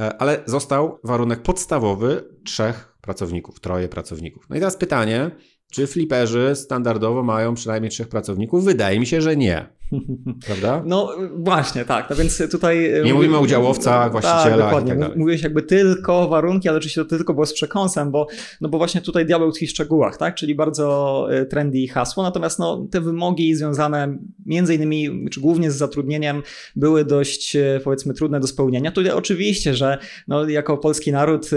[0.00, 4.46] e, ale został warunek podstawowy trzech pracowników, troje pracowników.
[4.50, 5.30] No i teraz pytanie,
[5.72, 8.64] czy fliperzy standardowo mają przynajmniej trzech pracowników?
[8.64, 9.75] Wydaje mi się, że nie.
[10.46, 10.82] Prawda?
[10.86, 12.10] No właśnie, tak.
[12.10, 12.92] No więc tutaj.
[13.04, 14.44] Nie mówimy o udziałowcach, tak, właścicielach.
[14.44, 14.96] Tak, dokładnie.
[14.96, 18.26] Tak Mówiłeś jakby tylko warunki, ale oczywiście to tylko było z przekąsem, bo,
[18.60, 20.34] no bo właśnie tutaj diabeł tkwi w szczegółach, tak?
[20.34, 22.22] Czyli bardzo e, trendy hasło.
[22.22, 26.42] Natomiast no, te wymogi związane między innymi, czy głównie z zatrudnieniem,
[26.76, 28.92] były dość e, powiedzmy trudne do spełnienia.
[28.92, 31.50] Tutaj oczywiście, że no, jako polski naród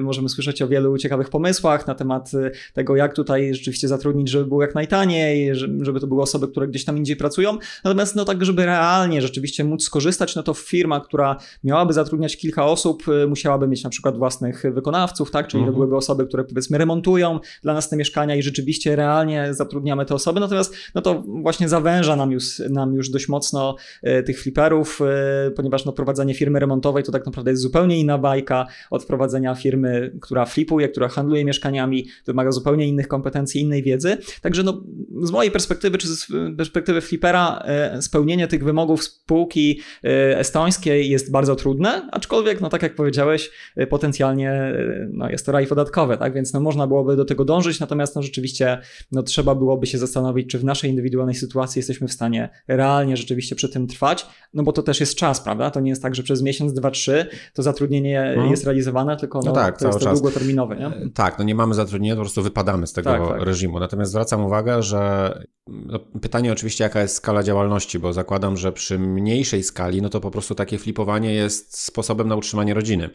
[0.00, 2.30] możemy słyszeć o wielu ciekawych pomysłach na temat
[2.74, 6.84] tego, jak tutaj rzeczywiście zatrudnić, żeby było jak najtaniej, żeby to były osoby, które gdzieś
[6.84, 7.58] tam indziej pracują.
[7.84, 12.66] Natomiast no tak, żeby realnie rzeczywiście móc skorzystać, no to firma, która miałaby zatrudniać kilka
[12.66, 15.46] osób, y, musiałaby mieć na przykład własnych wykonawców, tak?
[15.46, 15.72] Czyli mhm.
[15.72, 20.14] to byłyby osoby, które powiedzmy remontują dla nas te mieszkania i rzeczywiście realnie zatrudniamy te
[20.14, 20.40] osoby.
[20.40, 25.00] Natomiast no to właśnie zawęża nam już, nam już dość mocno y, tych fliperów,
[25.48, 29.54] y, ponieważ no prowadzenie firmy remontowej to tak naprawdę jest zupełnie inna bajka od prowadzenia
[29.54, 34.16] firmy, która flipuje, która handluje mieszkaniami, wymaga zupełnie innych kompetencji, innej wiedzy.
[34.42, 34.82] Także no,
[35.22, 41.30] z mojej perspektywy, czy z perspektywy flipera, E, spełnienie tych wymogów spółki e, estońskiej jest
[41.30, 44.72] bardzo trudne, aczkolwiek, no tak jak powiedziałeś, e, potencjalnie
[45.12, 48.22] no, jest to raj podatkowy, tak, więc no, można byłoby do tego dążyć, natomiast no,
[48.22, 48.78] rzeczywiście
[49.12, 53.54] no, trzeba byłoby się zastanowić, czy w naszej indywidualnej sytuacji jesteśmy w stanie realnie rzeczywiście
[53.56, 55.70] przy tym trwać, no bo to też jest czas, prawda?
[55.70, 58.50] To nie jest tak, że przez miesiąc, dwa, trzy to zatrudnienie mhm.
[58.50, 60.20] jest realizowane, tylko no, no tak, to jest to czas.
[60.20, 60.76] długoterminowe.
[60.76, 61.10] Nie?
[61.14, 63.42] Tak, no nie mamy zatrudnienia, po prostu wypadamy z tego tak, tak.
[63.42, 63.80] reżimu.
[63.80, 65.32] Natomiast zwracam uwagę, że
[65.66, 70.20] no, pytanie oczywiście, jaka jest skala działalności, bo zakładam, że przy mniejszej skali, no to
[70.20, 73.10] po prostu takie flipowanie jest sposobem na utrzymanie rodziny.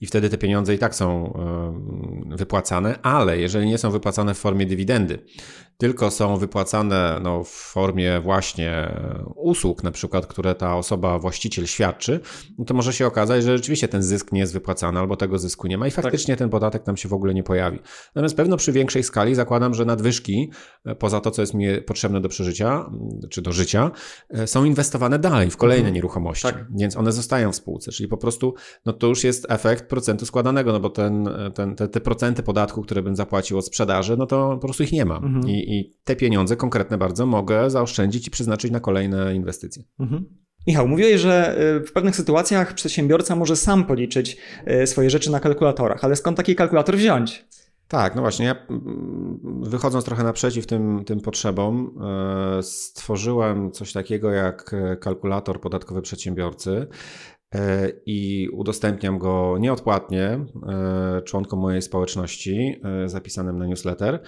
[0.00, 1.38] I wtedy te pieniądze i tak są
[2.26, 5.18] wypłacane, ale jeżeli nie są wypłacane w formie dywidendy,
[5.78, 9.00] tylko są wypłacane no, w formie właśnie
[9.34, 12.20] usług, na przykład, które ta osoba, właściciel świadczy,
[12.58, 15.66] no to może się okazać, że rzeczywiście ten zysk nie jest wypłacany albo tego zysku
[15.66, 16.04] nie ma i tak.
[16.04, 16.38] faktycznie tak.
[16.38, 17.78] ten podatek tam się w ogóle nie pojawi.
[18.14, 20.50] Natomiast pewno przy większej skali zakładam, że nadwyżki,
[20.84, 22.90] e, poza to, co jest mi potrzebne do przeżycia
[23.30, 23.90] czy do życia,
[24.30, 25.94] e, są inwestowane dalej w kolejne mhm.
[25.94, 26.66] nieruchomości, tak.
[26.76, 28.54] więc one zostają w spółce, czyli po prostu
[28.86, 32.82] no to już jest efekt procentu składanego, no bo ten, ten, te, te procenty podatku,
[32.82, 35.16] które bym zapłacił od sprzedaży, no to po prostu ich nie ma.
[35.16, 35.48] Mhm.
[35.48, 39.82] I, I te pieniądze konkretne bardzo mogę zaoszczędzić i przeznaczyć na kolejne inwestycje.
[40.00, 40.24] Mhm.
[40.66, 44.36] Michał, mówiłeś, że y, w pewnych sytuacjach przedsiębiorca może sam policzyć
[44.82, 47.44] y, swoje rzeczy na kalkulatorach, ale skąd taki kalkulator wziąć?
[47.88, 48.46] Tak, no właśnie.
[48.46, 51.98] Ja mm, wychodząc trochę naprzeciw tym, tym potrzebom,
[52.58, 56.86] e, stworzyłem coś takiego jak e, kalkulator podatkowy przedsiębiorcy.
[57.54, 60.46] E, i udostępniam go nieodpłatnie e,
[61.24, 64.22] członkom mojej społeczności e, zapisanym na newsletter.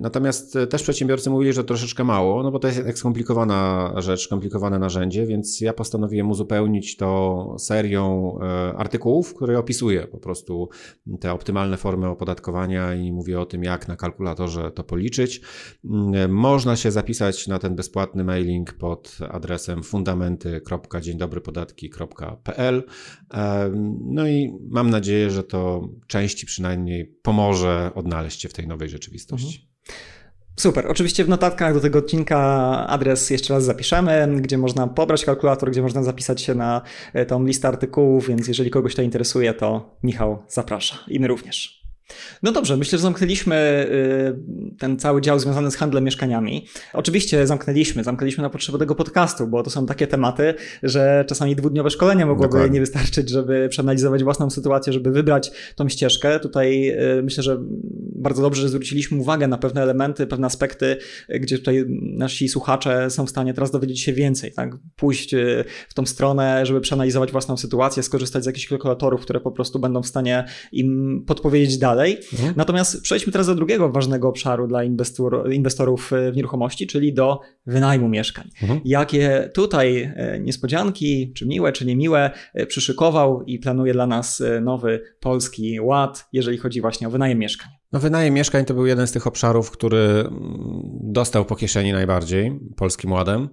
[0.00, 4.78] Natomiast też przedsiębiorcy mówili, że troszeczkę mało, no bo to jest jak skomplikowana rzecz, skomplikowane
[4.78, 8.38] narzędzie, więc ja postanowiłem uzupełnić to serią
[8.76, 10.68] artykułów, które opisuje po prostu
[11.20, 15.40] te optymalne formy opodatkowania i mówię o tym, jak na kalkulatorze to policzyć.
[16.28, 22.37] Można się zapisać na ten bezpłatny mailing pod adresem fundamenty.dzieńdobrypodatki.pl
[24.00, 29.46] No i mam nadzieję, że to części przynajmniej pomoże odnaleźć się w tej nowej rzeczywistości.
[29.46, 29.68] Mhm.
[30.58, 30.86] Super.
[30.86, 32.38] Oczywiście w notatkach do tego odcinka
[32.88, 37.44] adres jeszcze raz zapiszemy, gdzie można pobrać kalkulator, gdzie można zapisać się na e, tą
[37.44, 41.77] listę artykułów, więc jeżeli kogoś to interesuje, to Michał zaprasza i my również.
[42.42, 43.86] No dobrze, myślę, że zamknęliśmy
[44.72, 46.66] y, ten cały dział związany z handlem mieszkaniami.
[46.92, 51.90] Oczywiście zamknęliśmy, zamknęliśmy na potrzeby tego podcastu, bo to są takie tematy, że czasami dwudniowe
[51.90, 52.74] szkolenia mogłoby Dokładnie.
[52.74, 56.40] nie wystarczyć, żeby przeanalizować własną sytuację, żeby wybrać tą ścieżkę.
[56.40, 57.58] Tutaj y, myślę, że
[58.18, 60.96] bardzo dobrze, że zwróciliśmy uwagę na pewne elementy, pewne aspekty,
[61.28, 61.84] gdzie tutaj
[62.16, 64.76] nasi słuchacze są w stanie teraz dowiedzieć się więcej, tak?
[64.96, 69.50] Pójść y, w tą stronę, żeby przeanalizować własną sytuację, skorzystać z jakichś kalkulatorów, które po
[69.50, 72.18] prostu będą w stanie im podpowiedzieć dalej.
[72.32, 72.54] Mhm.
[72.56, 78.08] Natomiast przejdźmy teraz do drugiego ważnego obszaru dla inwestor, inwestorów w nieruchomości, czyli do wynajmu
[78.08, 78.50] mieszkań.
[78.62, 78.80] Mhm.
[78.84, 82.30] Jakie tutaj e, niespodzianki, czy miłe, czy niemiłe,
[82.68, 87.77] przyszykował i planuje dla nas nowy polski ład, jeżeli chodzi właśnie o wynajem mieszkań.
[87.92, 90.32] No, wynajem mieszkań to był jeden z tych obszarów, który mm,
[91.02, 93.48] dostał po kieszeni najbardziej polskim ładem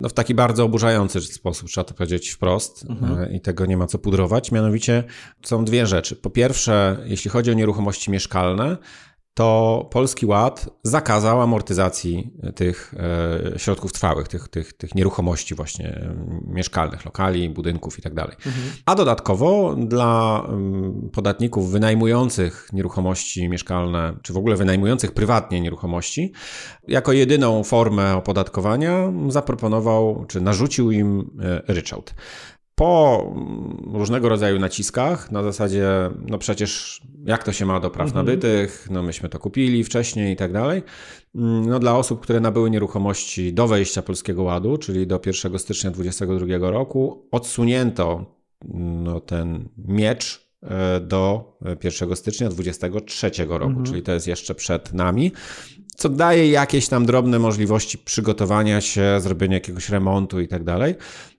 [0.00, 3.18] no w taki bardzo oburzający sposób, trzeba to powiedzieć wprost mhm.
[3.18, 4.52] E, i tego nie ma co pudrować.
[4.52, 5.04] Mianowicie
[5.42, 6.16] są dwie rzeczy.
[6.16, 8.76] Po pierwsze, jeśli chodzi o nieruchomości mieszkalne,
[9.38, 12.94] to Polski Ład zakazał amortyzacji tych
[13.54, 16.14] e, środków trwałych, tych, tych, tych nieruchomości właśnie e,
[16.46, 18.12] mieszkalnych, lokali, budynków i tak.
[18.18, 18.54] Mhm.
[18.86, 26.32] A dodatkowo dla mm, podatników wynajmujących nieruchomości mieszkalne, czy w ogóle wynajmujących prywatnie nieruchomości,
[26.88, 32.14] jako jedyną formę opodatkowania zaproponował, czy narzucił im e, ryczałt
[32.78, 33.34] po
[33.92, 35.88] różnego rodzaju naciskach, na zasadzie,
[36.26, 38.26] no przecież jak to się ma do praw mhm.
[38.26, 40.82] nabytych, no myśmy to kupili wcześniej i tak dalej.
[41.34, 46.70] No dla osób, które nabyły nieruchomości do wejścia Polskiego Ładu, czyli do 1 stycznia 2022
[46.70, 48.24] roku, odsunięto
[48.74, 51.52] no, ten miecz e, do
[51.84, 53.86] 1 stycznia 2023 roku, mhm.
[53.86, 55.32] czyli to jest jeszcze przed nami
[55.98, 60.94] co daje jakieś tam drobne możliwości przygotowania się, zrobienia jakiegoś remontu i tak dalej.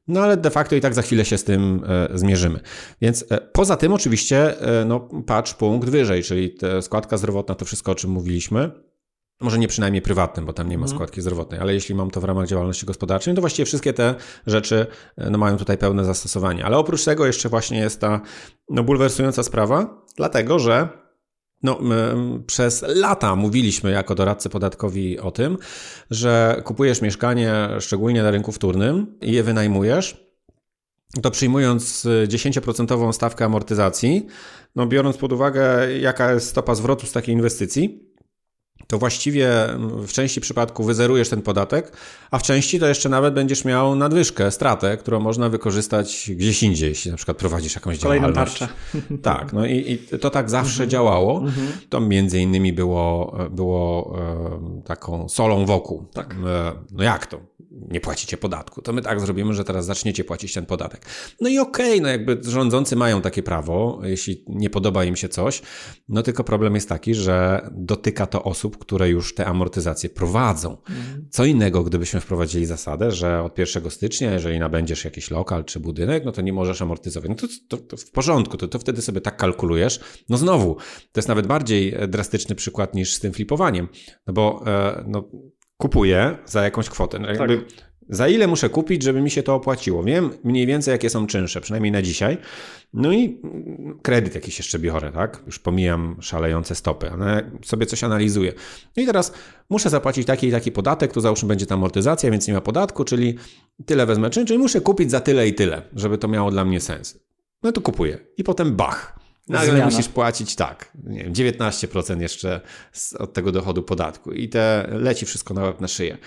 [0.08, 2.60] No ale de facto i tak za chwilę się z tym e, zmierzymy.
[3.02, 7.92] Więc e, poza tym oczywiście, e, no patrz punkt wyżej, czyli składka zdrowotna, to wszystko
[7.92, 8.72] o czym mówiliśmy.
[9.42, 10.98] Może nie przynajmniej prywatnym, bo tam nie ma mhm.
[10.98, 14.16] składki zdrowotnej, ale jeśli mam to w ramach działalności gospodarczej, no to właściwie wszystkie te
[14.48, 16.66] rzeczy no, mają tutaj pełne zastosowanie.
[16.66, 18.22] Ale oprócz tego jeszcze właśnie jest ta
[18.70, 20.90] no, bulwersująca sprawa, dlatego że
[21.64, 21.80] no,
[22.48, 25.58] przez lata mówiliśmy jako doradcy podatkowi o tym,
[26.12, 30.30] że kupujesz mieszkanie, szczególnie na rynku wtórnym, i je wynajmujesz,
[31.22, 34.28] to przyjmując 10% stawkę amortyzacji,
[34.76, 38.09] no biorąc pod uwagę, jaka jest stopa zwrotu z takiej inwestycji,
[38.88, 39.50] to właściwie
[40.08, 41.92] w części przypadków wyzerujesz ten podatek,
[42.32, 46.90] a w części to jeszcze nawet będziesz miał nadwyżkę, stratę, którą można wykorzystać gdzieś indziej,
[46.90, 48.60] jeśli na przykład prowadzisz jakąś Kolejną działalność.
[48.60, 48.74] tarczę.
[49.22, 50.90] Tak, no i, i to tak zawsze mhm.
[50.90, 51.40] działało.
[51.40, 51.68] Mhm.
[51.90, 56.06] To między innymi było, było e, taką solą wokół.
[56.14, 56.36] Tak.
[56.46, 57.40] E, no jak to?
[57.72, 61.06] nie płacicie podatku, to my tak zrobimy, że teraz zaczniecie płacić ten podatek.
[61.42, 65.30] No i okej, okay, no jakby rządzący mają takie prawo, jeśli nie podoba im się
[65.30, 65.62] coś,
[66.10, 70.78] no tylko problem jest taki, że dotyka to osób, które już te amortyzacje prowadzą.
[70.90, 71.28] Mhm.
[71.30, 76.26] Co innego, gdybyśmy wprowadzili zasadę, że od 1 stycznia, jeżeli nabędziesz jakiś lokal czy budynek,
[76.26, 77.30] no to nie możesz amortyzować.
[77.30, 80.00] No to, to, to w porządku, to, to wtedy sobie tak kalkulujesz.
[80.30, 80.76] No znowu,
[81.12, 83.88] to jest nawet bardziej drastyczny przykład niż z tym flipowaniem,
[84.28, 85.30] no bo e, no,
[85.78, 87.20] kupuję za jakąś kwotę.
[87.20, 87.89] No jakby tak.
[88.10, 90.04] Za ile muszę kupić, żeby mi się to opłaciło?
[90.04, 92.38] Wiem mniej więcej, jakie są czynsze, przynajmniej na dzisiaj.
[92.94, 93.42] No i
[94.02, 95.44] kredyt jakiś jeszcze biorę, tak?
[95.46, 98.54] Już pomijam szalejące stopy, ale sobie coś analizuję.
[98.98, 99.34] No i teraz
[99.70, 103.04] muszę zapłacić taki i taki podatek, tu załóżmy będzie ta amortyzacja, więc nie ma podatku,
[103.04, 103.38] czyli
[103.86, 106.82] tyle wezmę czyn, czyli muszę kupić za tyle i tyle, żeby to miało dla mnie
[106.82, 107.20] sens.
[107.64, 108.18] No to kupuję.
[108.38, 109.19] I potem bach.
[109.50, 109.86] Nagle Zmiana.
[109.86, 112.62] musisz płacić tak, nie wiem, 19% jeszcze
[113.20, 116.18] od tego dochodu podatku i te leci wszystko na, na szyję.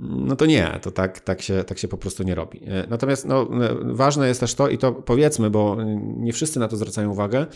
[0.00, 2.64] No to nie, to tak, tak, się, tak się po prostu nie robi.
[2.66, 5.76] E, natomiast no, e, ważne jest też to, i to powiedzmy, bo
[6.16, 7.46] nie wszyscy na to zwracają uwagę,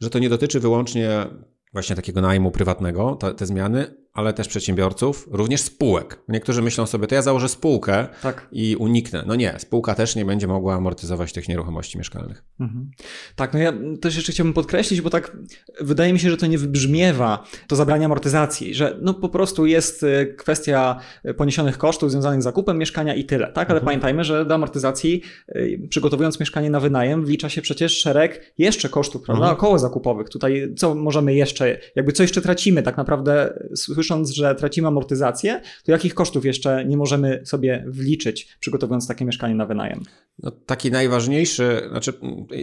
[0.00, 1.26] że to nie dotyczy wyłącznie
[1.72, 6.20] właśnie takiego najmu prywatnego, te, te zmiany, ale też przedsiębiorców, również spółek.
[6.28, 8.48] Niektórzy myślą sobie, to ja założę spółkę tak.
[8.52, 9.24] i uniknę.
[9.26, 12.44] No nie, spółka też nie będzie mogła amortyzować tych nieruchomości mieszkalnych.
[12.60, 12.90] Mhm.
[13.36, 15.36] Tak, no ja też jeszcze chciałbym podkreślić, bo tak
[15.80, 20.02] wydaje mi się, że to nie wybrzmiewa to zabranie amortyzacji, że no po prostu jest
[20.02, 21.00] y, kwestia
[21.36, 23.70] poniesionych kosztów związanych z zakupem mieszkania i tyle, tak?
[23.70, 23.84] Ale mhm.
[23.84, 25.22] pamiętajmy, że do amortyzacji
[25.56, 29.56] y, przygotowując mieszkanie na wynajem wlicza się przecież szereg jeszcze kosztów, prawda, mhm.
[29.56, 30.28] około zakupowych.
[30.28, 33.58] Tutaj co możemy jeszcze, jakby co jeszcze tracimy tak naprawdę
[34.04, 39.54] słysząc, że tracimy amortyzację, to jakich kosztów jeszcze nie możemy sobie wliczyć, przygotowując takie mieszkanie
[39.54, 40.02] na wynajem?
[40.42, 42.12] No, taki najważniejszy, znaczy,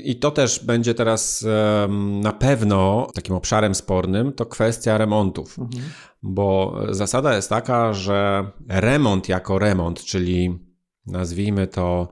[0.04, 1.46] i to też będzie teraz
[1.82, 5.60] um, na pewno takim obszarem spornym, to kwestia remontów.
[5.60, 5.84] Mhm.
[6.24, 10.60] Bo zasada jest taka, że remont jako remont, czyli
[11.06, 12.08] nazwijmy to,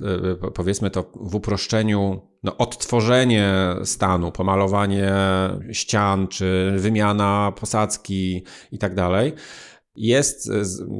[0.00, 5.12] e, powiedzmy to w uproszczeniu, no, odtworzenie stanu, pomalowanie
[5.72, 9.32] ścian, czy wymiana posadzki i tak dalej
[9.96, 10.52] jest e,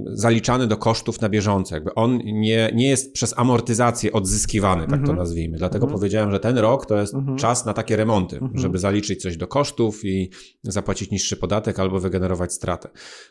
[0.07, 1.75] zaliczany do kosztów na bieżąco.
[1.75, 5.19] Jakby on nie, nie jest przez amortyzację odzyskiwany, tak to mhm.
[5.19, 5.59] nazwijmy.
[5.59, 5.99] Dlatego mhm.
[5.99, 7.39] powiedziałem, że ten rok to jest mhm.
[7.39, 10.31] czas na takie remonty, żeby zaliczyć coś do kosztów i
[10.63, 12.89] zapłacić niższy podatek albo wygenerować stratę.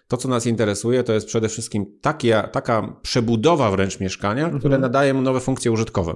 [0.08, 5.14] To, co nas interesuje, to jest przede wszystkim takie, taka przebudowa wręcz mieszkania, które nadaje
[5.14, 6.16] mu nowe funkcje użytkowe.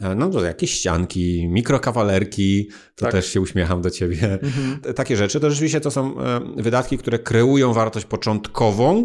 [0.00, 3.12] E, no to jakieś ścianki, mikrokawalerki, to tak.
[3.12, 4.38] też się uśmiecham do ciebie.
[4.96, 8.61] Takie rzeczy to rzeczywiście to są e, wydatki, które kreują wartość początkową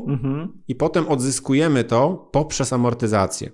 [0.08, 0.62] mhm.
[0.67, 3.52] i potem odzyskujemy to poprzez amortyzację.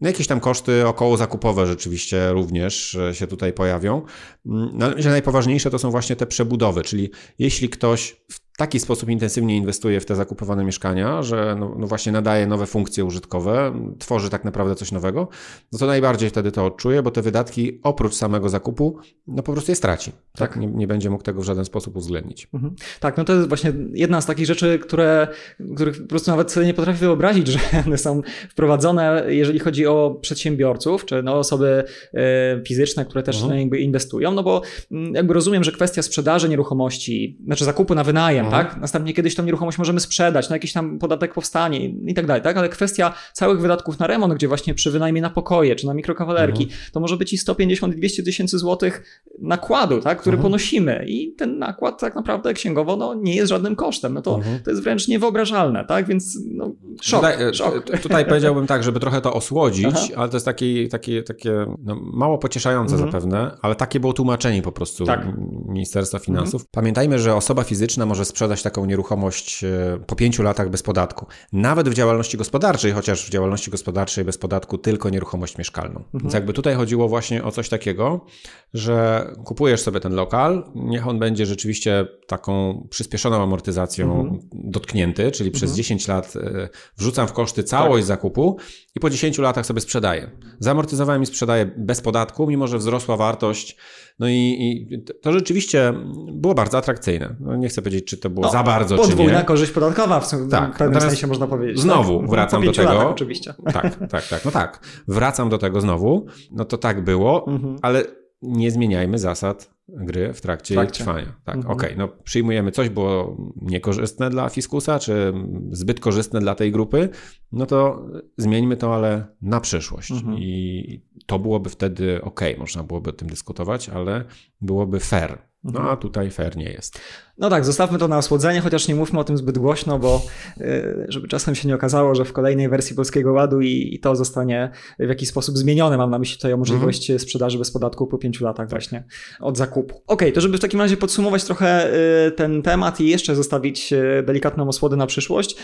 [0.00, 4.02] No jakieś tam koszty około zakupowe rzeczywiście również e, się tutaj pojawią.
[4.46, 9.56] Mm, no, najpoważniejsze to są właśnie te przebudowy, czyli jeśli ktoś w taki sposób intensywnie
[9.56, 14.44] inwestuje w te zakupowane mieszkania, że no, no, właśnie nadaje nowe funkcje użytkowe, tworzy tak
[14.44, 15.28] naprawdę coś nowego,
[15.72, 19.72] no to najbardziej wtedy to odczuje, bo te wydatki oprócz samego zakupu, no po prostu
[19.72, 20.12] je straci.
[20.12, 20.60] Tak, tak?
[20.60, 22.48] Nie, nie, będzie mógł tego w żaden sposób uwzględnić.
[22.54, 22.74] Mhm.
[23.00, 25.28] Tak, no to jest właśnie jedna z takich rzeczy, które,
[25.74, 30.18] których po prostu nawet sobie nie potrafię wyobrazić, że one są wprowadzone, jeżeli chodzi o
[30.20, 33.76] przedsiębiorców, czy no osoby e, fizyczne, które też mhm.
[33.76, 38.66] inwestują, no bo mm, jakby rozumiem, że kwestia sprzedaży nieruchomości, znaczy zakupu na wynajem, mhm.
[38.66, 38.80] tak?
[38.80, 42.56] Następnie kiedyś tą nieruchomość możemy sprzedać, no jakiś tam podatek powstanie i tak dalej, tak?
[42.56, 46.62] Ale kwestia całych wydatków na remont, gdzie właśnie przy wynajmie na pokoje czy na mikrokawalerki,
[46.62, 46.80] mhm.
[46.92, 50.20] to może być i 150-200 tysięcy złotych nakładu, tak?
[50.20, 50.42] Który mhm.
[50.42, 54.14] ponosimy i ten nakład tak naprawdę księgowo no, nie jest żadnym kosztem.
[54.14, 54.60] No to, mhm.
[54.62, 56.06] to jest wręcz niewyobrażalne, tak?
[56.06, 57.84] Więc no, szok, tutaj, e, szok.
[58.02, 60.06] Tutaj powiedziałbym tak, żeby trochę to osłodzić, Aha.
[60.16, 63.12] ale to jest taki, taki, takie no, mało pocieszające mhm.
[63.12, 65.26] zapewne, ale takie było tłumaczenie po prostu tak.
[65.68, 66.60] Ministerstwa Finansów.
[66.60, 66.68] Mhm.
[66.72, 71.26] Pamiętajmy, że osoba fizyczna może sprzedać taką nieruchomość e, po pięciu latach bez podatku.
[71.52, 76.00] Nawet w działalności gospodarczej, chociaż w działalności gospodarczej bez podatku tylko nieruchomość mieszkalną.
[76.00, 76.22] Mhm.
[76.22, 78.26] Więc jakby tutaj chodziło właśnie o coś takiego,
[78.74, 84.40] że kupujesz sobie ten lokal, niech on będzie rzeczywiście taką przyspieszoną amortyzacją mhm.
[84.52, 85.76] dotknięty, czyli przez mhm.
[85.76, 88.08] 10 lat e, wrzucam w koszty całość tak.
[88.08, 88.56] zakupu
[88.94, 90.30] i po 10 latach sobie sprzedaję.
[90.58, 93.76] Zamortyzowałem i sprzedaję bez podatku, mimo że wzrosła wartość
[94.18, 95.92] no i, i, to rzeczywiście
[96.32, 97.36] było bardzo atrakcyjne.
[97.40, 99.08] No nie chcę powiedzieć, czy to było no, za bardzo, czy nie.
[99.08, 101.80] Podwójna korzyść podatkowa w, tak, w pewnym sensie można powiedzieć.
[101.80, 102.30] Znowu tak?
[102.30, 102.92] wracam do tego.
[102.92, 103.54] Latach, oczywiście.
[103.72, 104.44] Tak, tak, tak.
[104.44, 104.80] No tak.
[105.08, 106.26] Wracam do tego znowu.
[106.50, 107.76] No to tak było, mhm.
[107.82, 108.04] ale
[108.44, 111.04] nie zmieniajmy zasad gry w trakcie, trakcie.
[111.04, 111.34] trwania.
[111.44, 111.72] Tak, mhm.
[111.74, 115.32] okej, okay, no przyjmujemy coś było niekorzystne dla fiskusa, czy
[115.70, 117.08] zbyt korzystne dla tej grupy,
[117.52, 120.10] no to zmieńmy to, ale na przyszłość.
[120.10, 120.38] Mhm.
[120.38, 124.24] I to byłoby wtedy ok, można byłoby o tym dyskutować, ale
[124.60, 125.38] byłoby fair.
[125.64, 125.88] No mhm.
[125.88, 127.00] a tutaj fair nie jest.
[127.38, 130.22] No tak, zostawmy to na osłodzenie, chociaż nie mówmy o tym zbyt głośno, bo
[130.60, 134.16] y, żeby czasem się nie okazało, że w kolejnej wersji Polskiego Ładu i, i to
[134.16, 135.96] zostanie w jakiś sposób zmienione.
[135.96, 137.18] Mam na myśli tutaj o możliwość mm.
[137.18, 139.04] sprzedaży bez podatku po pięciu latach właśnie
[139.40, 139.94] od zakupu.
[139.94, 141.94] Okej, okay, to żeby w takim razie podsumować trochę
[142.26, 145.56] y, ten temat i jeszcze zostawić y, delikatną osłodę na przyszłość.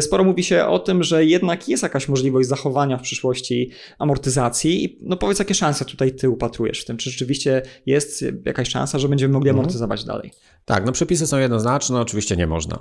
[0.00, 4.98] Sporo mówi się o tym, że jednak jest jakaś możliwość zachowania w przyszłości amortyzacji.
[5.00, 6.96] No powiedz, jakie szanse tutaj ty upatrujesz w tym?
[6.96, 9.60] Czy rzeczywiście jest jakaś szansa, że będziemy mogli mhm.
[9.60, 10.06] amortyzować mm.
[10.06, 10.32] dalej?
[10.68, 12.78] Tak, no przepisy są jednoznaczne, oczywiście nie można.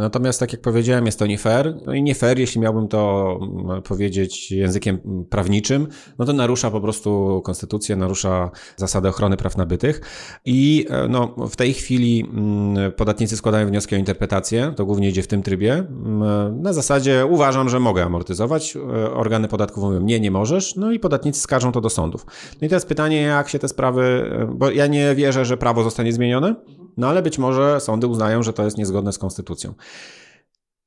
[0.00, 1.76] Natomiast tak jak powiedziałem, jest to nie fair.
[1.86, 4.98] No i nie fair, jeśli miałbym to mm, powiedzieć językiem
[5.30, 10.00] prawniczym, no to narusza po prostu konstytucję, narusza zasady ochrony praw nabytych.
[10.44, 15.22] I e, no, w tej chwili mm, podatnicy składają wnioski o interpretację, to głównie idzie
[15.22, 15.74] w tym trybie.
[15.74, 18.76] Mm, na zasadzie uważam, że mogę amortyzować.
[18.76, 22.26] E, organy podatkowe mówią, nie, nie możesz, no i podatnicy skarżą to do sądów.
[22.60, 25.82] No i teraz pytanie, jak się te sprawy, e, bo ja nie wierzę, że prawo
[25.82, 26.54] zostanie zmienione,
[26.96, 29.74] no ale być może sądy uznają, że to jest niezgodne z konstytucją.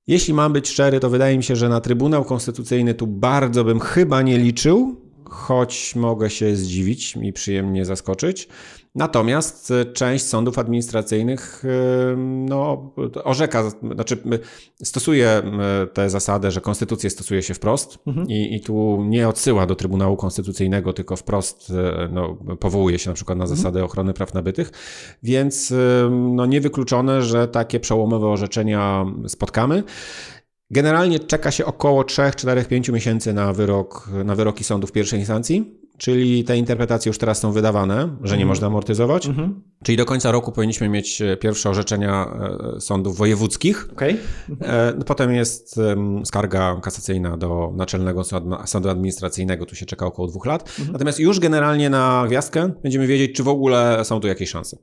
[0.08, 3.80] Jeśli mam być szczery, to wydaje mi się, że na Trybunał Konstytucyjny tu bardzo bym
[3.80, 8.48] chyba nie liczył, choć mogę się zdziwić i przyjemnie zaskoczyć.
[8.96, 11.64] Natomiast e, część sądów administracyjnych
[12.18, 14.18] no, orzeka, znaczy
[14.84, 15.42] stosuje
[15.94, 18.28] tę zasadę, że konstytucję stosuje się wprost mhm.
[18.30, 21.74] i, i tu nie odsyła do Trybunału Konstytucyjnego, tylko wprost
[22.12, 23.58] no, powołuje się na przykład na mhm.
[23.58, 23.86] zasady mhm.
[23.86, 24.72] ochrony praw nabytych,
[25.24, 25.74] więc
[26.12, 29.84] no, niewykluczone, że takie przełomowe orzeczenia spotkamy.
[30.72, 35.83] Generalnie czeka się około 3, 4, 5 miesięcy na, wyrok, na wyroki sądów pierwszej instancji.
[35.98, 38.48] Czyli te interpretacje już teraz są wydawane, że nie mhm.
[38.48, 39.28] można amortyzować.
[39.28, 39.62] Mhm.
[39.84, 42.26] Czyli do końca roku powinniśmy mieć e, pierwsze orzeczenia
[42.76, 43.88] e, sądów wojewódzkich.
[43.92, 44.18] Okay.
[44.62, 45.80] E, no, potem jest
[46.26, 48.24] skarga kasacyjna do Naczelnego
[48.66, 50.70] Sądu Administracyjnego, tu się czeka około dwóch lat.
[50.70, 50.92] Mhm.
[50.92, 54.78] Natomiast już generalnie na gwiazdkę będziemy wiedzieć, czy w ogóle są tu jakieś szanse.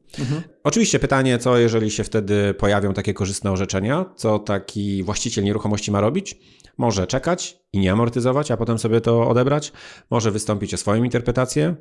[0.64, 6.00] Oczywiście pytanie, co jeżeli się wtedy pojawią takie korzystne orzeczenia, co taki właściciel nieruchomości ma
[6.00, 6.38] robić?
[6.80, 9.72] Może czekać i nie amortyzować, a potem sobie to odebrać.
[10.10, 11.74] Może wystąpić o swoją interpretację.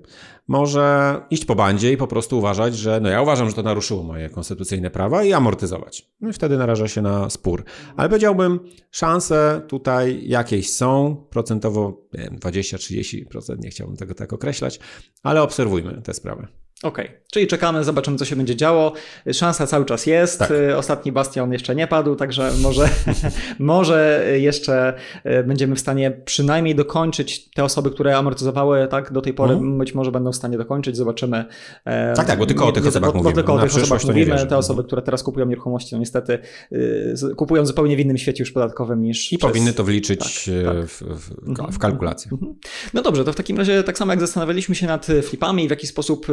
[0.47, 4.03] Może iść po bandzie i po prostu uważać, że no ja uważam, że to naruszyło
[4.03, 6.09] moje konstytucyjne prawa i amortyzować.
[6.21, 7.63] No i wtedy naraża się na spór.
[7.97, 8.59] Ale powiedziałbym,
[8.91, 12.01] szanse tutaj jakieś są, procentowo
[12.41, 14.79] 20-30%, nie chciałbym tego tak określać,
[15.23, 16.47] ale obserwujmy tę sprawę.
[16.83, 17.19] Okej, okay.
[17.31, 18.93] czyli czekamy, zobaczymy, co się będzie działo.
[19.33, 20.39] Szansa cały czas jest.
[20.39, 20.51] Tak.
[20.51, 22.89] Y, ostatni bastion jeszcze nie padł, także może,
[23.59, 24.93] może jeszcze
[25.25, 29.77] y, będziemy w stanie przynajmniej dokończyć te osoby, które amortyzowały tak do tej pory, mhm.
[29.77, 30.97] być może będą w stanie dokończyć.
[30.97, 31.45] Zobaczymy.
[31.85, 33.33] E, tak, tak, bo tylko o tych osobach mówimy.
[33.33, 34.45] Tylko o tych osobach mówimy.
[34.45, 36.39] Te osoby, które teraz kupują nieruchomości, no niestety
[36.71, 39.33] y, kupują zupełnie w innym świecie już podatkowym niż.
[39.33, 39.49] I przez...
[39.49, 40.85] powinny to wliczyć tak, tak.
[40.85, 41.77] W, w, w, mhm.
[41.79, 42.31] kalkulację.
[42.31, 42.55] Mhm.
[42.93, 45.87] No dobrze, to w takim razie tak samo jak zastanawialiśmy się nad flipami w jaki
[45.87, 46.27] sposób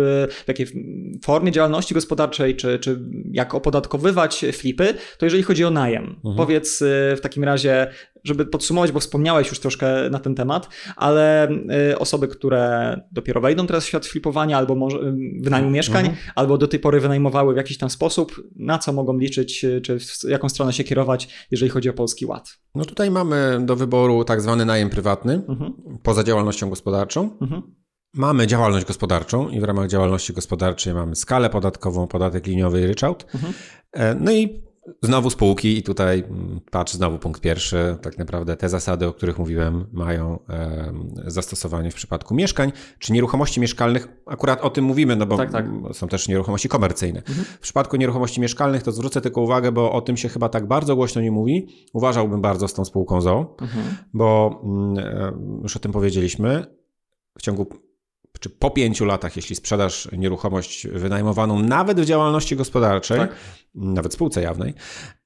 [0.45, 0.67] w jakiej
[1.25, 3.01] formie działalności gospodarczej, czy, czy
[3.33, 6.05] jak opodatkowywać flipy, to jeżeli chodzi o najem.
[6.05, 6.37] Mhm.
[6.37, 7.87] Powiedz y, w takim razie,
[8.25, 11.49] żeby podsumować, bo wspomniałeś już troszkę na ten temat, ale
[11.91, 16.25] y, osoby, które dopiero wejdą teraz w świat flipowania albo może y, wynajmu mieszkań, mhm.
[16.35, 20.25] albo do tej pory wynajmowały w jakiś tam sposób, na co mogą liczyć, czy w
[20.29, 22.59] jaką stronę się kierować, jeżeli chodzi o Polski Ład?
[22.75, 25.75] No tutaj mamy do wyboru tak zwany najem prywatny, mhm.
[26.03, 27.39] poza działalnością gospodarczą.
[27.41, 27.63] Mhm.
[28.17, 33.27] Mamy działalność gospodarczą i w ramach działalności gospodarczej mamy skalę podatkową, podatek liniowy i ryczałt.
[33.35, 33.53] Mhm.
[33.93, 34.67] E, no i
[35.03, 39.39] znowu spółki i tutaj mm, patrz znowu punkt pierwszy, tak naprawdę te zasady, o których
[39.39, 40.39] mówiłem, mają
[41.27, 44.09] zastosowanie w przypadku mieszkań czy nieruchomości mieszkalnych.
[44.27, 45.67] Akurat o tym mówimy, no bo tak, tak.
[45.93, 47.19] są też nieruchomości komercyjne.
[47.19, 47.45] Mhm.
[47.45, 50.97] W przypadku nieruchomości mieszkalnych to zwrócę tylko uwagę, bo o tym się chyba tak bardzo
[50.97, 51.67] głośno nie mówi.
[51.93, 53.85] Uważałbym bardzo z tą spółką ZO, mhm.
[54.15, 56.77] bo mm, e, już o tym powiedzieliśmy.
[57.39, 57.67] W ciągu
[58.41, 63.35] czy po pięciu latach, jeśli sprzedasz nieruchomość wynajmowaną nawet w działalności gospodarczej, tak?
[63.75, 64.75] nawet spółce jawnej,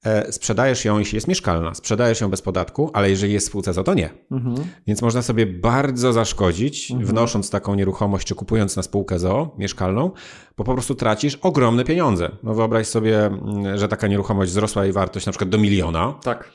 [0.03, 3.83] e, sprzedajesz ją, jeśli jest mieszkalna, sprzedajesz ją bez podatku, ale jeżeli jest spółce ZO,
[3.83, 4.09] to nie.
[4.31, 4.55] Mhm.
[4.87, 7.09] Więc można sobie bardzo zaszkodzić, mhm.
[7.09, 10.11] wnosząc taką nieruchomość, czy kupując na spółkę ZO mieszkalną,
[10.57, 12.31] bo po prostu tracisz ogromne pieniądze.
[12.43, 16.13] No wyobraź sobie, mm, że taka nieruchomość wzrosła jej wartość na przykład do miliona.
[16.23, 16.51] Tak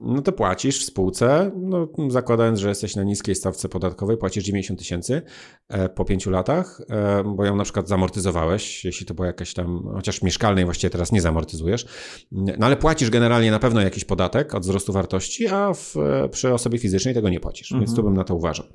[0.00, 4.78] no to płacisz w spółce, no, zakładając, że jesteś na niskiej stawce podatkowej, płacisz 90
[4.78, 5.22] tysięcy
[5.68, 9.90] e, po pięciu latach, e, bo ją na przykład zamortyzowałeś, jeśli to była jakaś tam,
[9.94, 11.86] chociaż mieszkalnej właściwie teraz nie zamortyzujesz,
[12.32, 15.94] no ale płacisz generalnie na pewno jakiś podatek od wzrostu wartości, a w,
[16.30, 17.86] przy osobie fizycznej tego nie płacisz, mhm.
[17.86, 18.66] więc tu bym na to uważał.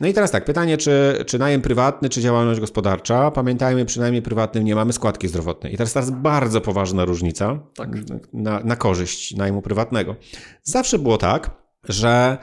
[0.00, 3.30] No i teraz tak, pytanie, czy, czy najem prywatny, czy działalność gospodarcza?
[3.30, 5.74] Pamiętajmy, przynajmniej prywatnym nie mamy składki zdrowotnej.
[5.74, 7.88] I teraz teraz bardzo poważna różnica tak.
[8.32, 10.16] na, na korzyść najmu prywatnego.
[10.62, 11.50] Zawsze było tak,
[11.88, 12.38] że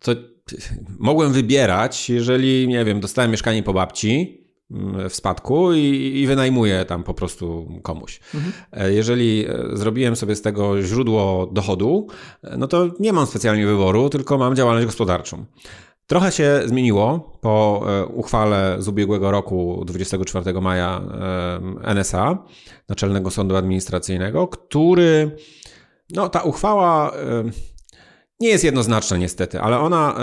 [0.00, 0.12] to
[0.98, 6.84] mogłem wybierać, jeżeli, nie wiem, dostałem mieszkanie po babci, mm, w spadku i, i wynajmuję
[6.84, 8.20] tam po prostu komuś.
[8.34, 8.52] Mhm.
[8.72, 12.06] E, jeżeli e, zrobiłem sobie z tego źródło dochodu,
[12.42, 15.44] e, no to nie mam specjalnie wyboru, tylko mam działalność gospodarczą.
[16.06, 21.02] Trochę się zmieniło po uchwale z ubiegłego roku 24 maja
[21.94, 22.38] NSA,
[22.88, 25.36] Naczelnego Sądu Administracyjnego, który,
[26.10, 27.12] no ta uchwała
[28.40, 30.16] nie jest jednoznaczna niestety, ale ona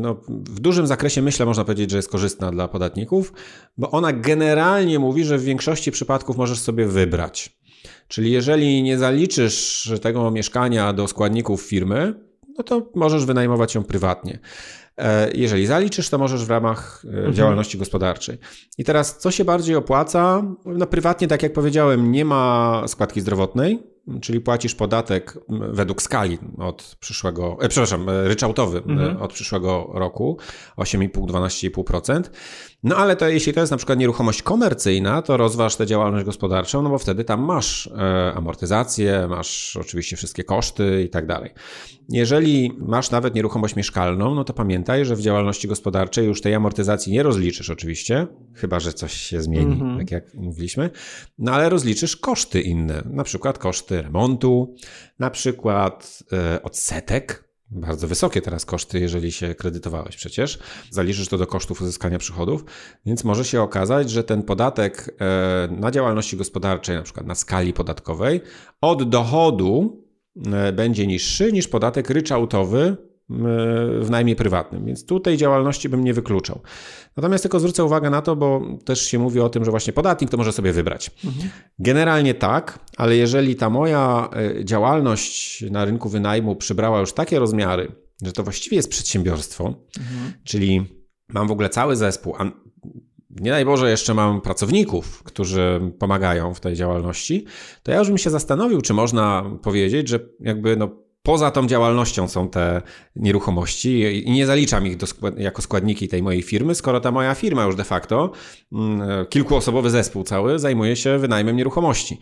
[0.00, 3.32] no, w dużym zakresie myślę można powiedzieć, że jest korzystna dla podatników,
[3.78, 7.60] bo ona generalnie mówi, że w większości przypadków możesz sobie wybrać.
[8.08, 12.14] Czyli jeżeli nie zaliczysz tego mieszkania do składników firmy,
[12.58, 14.38] no to możesz wynajmować ją prywatnie.
[14.98, 17.34] E, jeżeli zaliczysz, to możesz w ramach e, mhm.
[17.34, 18.38] działalności gospodarczej.
[18.78, 20.42] I teraz, co się bardziej opłaca?
[20.64, 23.82] No, prywatnie, tak jak powiedziałem, nie ma składki zdrowotnej,
[24.20, 29.22] czyli płacisz podatek według skali od przyszłego, e, przepraszam, e, ryczałtowy mhm.
[29.22, 30.38] od przyszłego roku
[30.76, 32.22] 8,5-12,5%.
[32.82, 36.82] No ale to jeśli to jest na przykład nieruchomość komercyjna, to rozważ tę działalność gospodarczą,
[36.82, 41.50] no bo wtedy tam masz e, amortyzację, masz oczywiście wszystkie koszty i tak dalej.
[42.08, 47.12] Jeżeli masz nawet nieruchomość mieszkalną, no to pamiętaj, że w działalności gospodarczej już tej amortyzacji
[47.12, 49.98] nie rozliczysz oczywiście, chyba że coś się zmieni, mhm.
[49.98, 50.90] tak jak mówiliśmy,
[51.38, 54.74] no ale rozliczysz koszty inne, na przykład koszty remontu,
[55.18, 60.58] na przykład e, odsetek bardzo wysokie teraz koszty, jeżeli się kredytowałeś przecież.
[60.90, 62.64] Zaliczysz to do kosztów uzyskania przychodów,
[63.06, 67.72] więc może się okazać, że ten podatek e, na działalności gospodarczej, na przykład na skali
[67.72, 68.40] podatkowej,
[68.80, 70.02] od dochodu
[70.52, 72.96] e, będzie niższy niż podatek ryczałtowy
[74.00, 76.60] w najmie prywatnym, więc tu tej działalności bym nie wykluczał.
[77.16, 80.30] Natomiast tylko zwrócę uwagę na to, bo też się mówi o tym, że właśnie podatnik
[80.30, 81.10] to może sobie wybrać.
[81.78, 87.92] Generalnie tak, ale jeżeli ta moja e, działalność na rynku wynajmu przybrała już takie rozmiary,
[88.22, 89.64] że to właściwie jest przedsiębiorstwo,
[89.98, 90.32] mhm.
[90.44, 90.84] czyli
[91.28, 92.44] mam w ogóle cały zespół, a
[93.30, 97.44] nie daj Boże, jeszcze mam pracowników, którzy pomagają w tej działalności,
[97.82, 100.88] to ja już bym się zastanowił, czy można powiedzieć, że jakby no
[101.30, 102.82] poza tą działalnością są te
[103.16, 105.06] nieruchomości i nie zaliczam ich do,
[105.36, 108.32] jako składniki tej mojej firmy, skoro ta moja firma już de facto,
[108.72, 112.18] mm, kilkuosobowy zespół cały, zajmuje się wynajmem nieruchomości.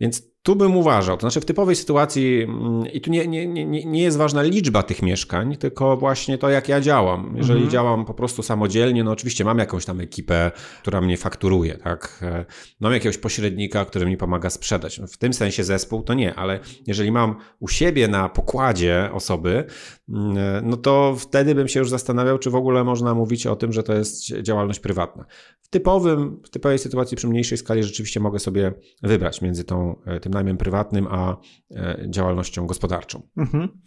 [0.00, 3.84] Więc tu bym uważał, to znaczy w typowej sytuacji, mm, i tu nie, nie, nie,
[3.84, 7.34] nie jest ważna liczba tych mieszkań, tylko właśnie to, jak ja działam.
[7.36, 7.70] Jeżeli mhm.
[7.70, 12.18] działam po prostu samodzielnie, no oczywiście mam jakąś tam ekipę, która mnie fakturuje, tak?
[12.22, 12.44] E,
[12.80, 14.98] mam jakiegoś pośrednika, który mi pomaga sprzedać.
[14.98, 19.64] No w tym sensie zespół to nie, ale jeżeli mam u siebie na pokładzie osoby,
[20.08, 23.56] mm, e, no to wtedy bym się już zastanawiał, czy w ogóle można mówić o
[23.56, 25.24] tym, że to jest działalność prywatna.
[25.60, 28.72] W typowym, w typowej sytuacji przy mniejszej skali rzeczywiście mogę sobie
[29.02, 31.36] wybrać między tą, e, tym najmem prywatnym, a
[31.70, 33.22] e, działalnością gospodarczą.
[33.36, 33.64] Mhm.
[33.64, 33.82] Okej,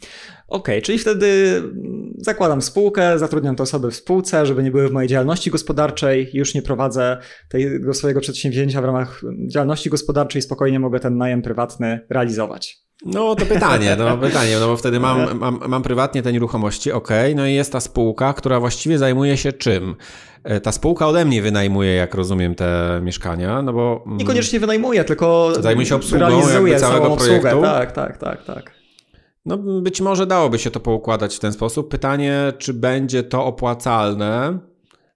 [0.48, 1.62] okay, czyli wtedy
[2.18, 6.56] zakładam spółkę, zatrudniam te osoby w spółce, żeby nie były w mojej działalności gospodarczej, już
[6.56, 7.18] nie prowadzę
[7.50, 9.22] tego swojego przedsięwzięcia w ramach
[9.52, 12.84] działalności gospodarczej, spokojnie mogę ten najem prywatny realizować.
[13.06, 17.10] No to pytanie, no pytanie, no bo wtedy mam, mam, mam prywatnie te nieruchomości, ok,
[17.36, 19.95] no i jest ta spółka, która właściwie zajmuje się czym?
[20.43, 24.03] E, ta spółka ode mnie wynajmuje, jak rozumiem, te mieszkania, no bo...
[24.06, 27.39] Mm, Niekoniecznie wynajmuje, tylko zajmuje się obsługą realizuje całego obsługę.
[27.39, 27.62] projektu.
[27.62, 28.72] Tak, tak, tak, tak.
[29.45, 31.89] No być może dałoby się to poukładać w ten sposób.
[31.89, 34.60] Pytanie, czy będzie to opłacalne?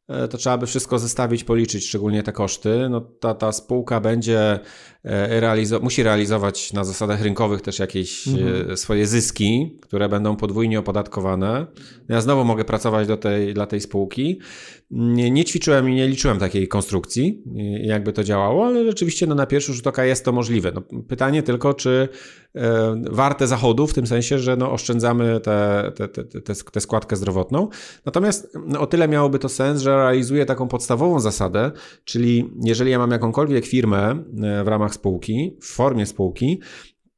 [0.09, 2.87] E, to trzeba by wszystko zestawić, policzyć, szczególnie te koszty.
[2.89, 4.59] No ta, ta spółka będzie
[5.03, 8.77] E, realizo musi realizować na zasadach rynkowych też jakieś e, mhm.
[8.77, 11.65] swoje zyski, które będą podwójnie opodatkowane.
[12.09, 14.39] Ja znowu mogę pracować do tej, dla tej spółki.
[14.91, 17.43] Nie, nie ćwiczyłem i nie liczyłem takiej konstrukcji,
[17.81, 20.71] jakby to działało, ale rzeczywiście no, na pierwszy rzut oka jest to możliwe.
[20.75, 22.09] No, pytanie tylko, czy
[22.55, 27.15] e, warte zachodu, w tym sensie, że no, oszczędzamy tę te, te, te, te, składkę
[27.15, 27.67] zdrowotną.
[28.05, 31.71] Natomiast no, o tyle miałoby to sens, że realizuje taką podstawową zasadę,
[32.03, 34.23] czyli jeżeli ja mam jakąkolwiek firmę
[34.63, 36.59] w ramach spółki, w formie spółki,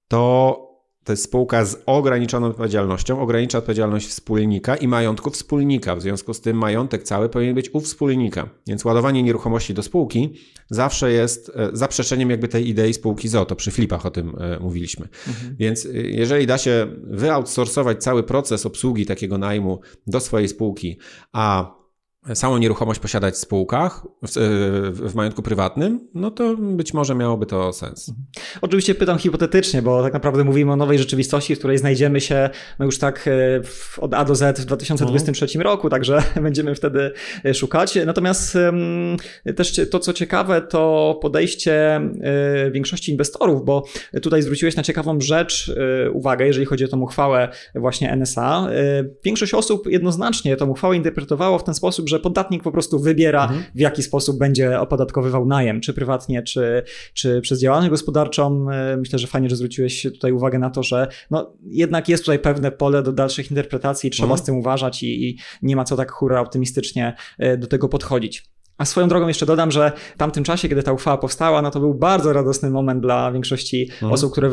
[0.07, 0.71] to
[1.03, 5.95] to jest spółka z ograniczoną odpowiedzialnością, ogranicza odpowiedzialność wspólnika i majątku wspólnika.
[5.95, 8.49] W związku z tym majątek cały powinien być u wspólnika.
[8.67, 10.33] Więc ładowanie nieruchomości do spółki
[10.69, 13.45] zawsze jest e, zaprzeczeniem jakby tej idei spółki ZO.
[13.45, 15.07] To przy flipach o tym e, mówiliśmy.
[15.27, 15.55] Mhm.
[15.59, 20.97] Więc e, jeżeli da się wyoutsourcować cały proces obsługi takiego najmu do swojej spółki,
[21.31, 21.75] a
[22.33, 24.31] samą nieruchomość posiadać w spółkach, w,
[24.91, 28.09] w, majątku prywatnym, no to być może miałoby to sens.
[28.09, 28.27] Mhm.
[28.61, 32.49] Oczywiście pytam hipotetycznie, bo tak naprawdę mówimy o nowej rzeczywistości, w której znajdziemy się
[32.79, 33.61] no już tak e,
[33.97, 35.61] od A do Z w 2023 mhm.
[35.63, 37.11] roku, także będziemy wtedy
[37.45, 37.99] e, szukać.
[38.05, 38.57] Natomiast
[39.55, 43.85] też to, co ciekawe, to podejście e, większości inwestorów, bo
[44.21, 45.71] tutaj zwróciłeś na ciekawą rzecz
[46.13, 48.67] uwagę, jeżeli chodzi o tą uchwałę właśnie NSA.
[49.23, 53.63] Większość osób jednoznacznie tą uchwałę interpretowało w ten sposób, że podatnik po prostu wybiera, mhm.
[53.75, 56.83] w jaki sposób będzie opodatkowywał najem, czy prywatnie, czy,
[57.13, 58.71] czy przez działalność gospodarczą.
[58.71, 62.39] E, myślę, że fajnie, że zwróciłeś tutaj uwagę na to, że no, jednak jest tutaj
[62.39, 64.39] pewne pole do dalszych interpretacji, trzeba mhm.
[64.39, 68.51] z tym uważać i, i nie ma co tak hura optymistycznie e, do tego podchodzić.
[68.81, 71.79] A swoją drogą jeszcze dodam, że w tamtym czasie, kiedy ta uchwała powstała, no to
[71.79, 74.11] był bardzo radosny moment dla większości mhm.
[74.11, 74.49] osób, które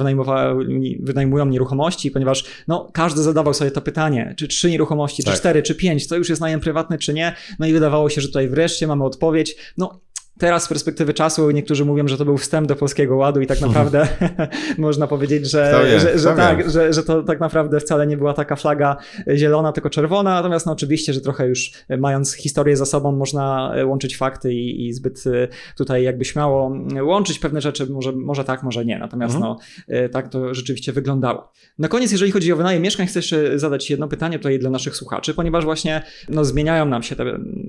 [1.01, 5.35] wynajmują nieruchomości, ponieważ no, każdy zadawał sobie to pytanie, czy trzy nieruchomości, tak.
[5.35, 7.35] czy cztery, czy pięć, to już jest najem prywatny, czy nie.
[7.59, 9.57] No i wydawało się, że tutaj wreszcie mamy odpowiedź.
[9.79, 10.01] No
[10.39, 13.61] Teraz z perspektywy czasu niektórzy mówią, że to był wstęp do Polskiego Ładu i tak
[13.61, 14.09] naprawdę
[14.79, 18.35] można powiedzieć, że, wie, że, że tak, że, że to tak naprawdę wcale nie była
[18.35, 18.97] taka flaga
[19.35, 20.35] zielona, tylko czerwona.
[20.35, 24.93] Natomiast no oczywiście, że trochę już mając historię za sobą można łączyć fakty i, i
[24.93, 26.73] zbyt y, tutaj jakby śmiało
[27.03, 28.99] łączyć pewne rzeczy, może, może tak, może nie.
[28.99, 29.55] Natomiast mhm.
[29.89, 31.53] no y, tak to rzeczywiście wyglądało.
[31.79, 34.97] Na koniec, jeżeli chodzi o wynajem mieszkań, chcę jeszcze zadać jedno pytanie tutaj dla naszych
[34.97, 37.25] słuchaczy, ponieważ właśnie no, zmieniają nam się te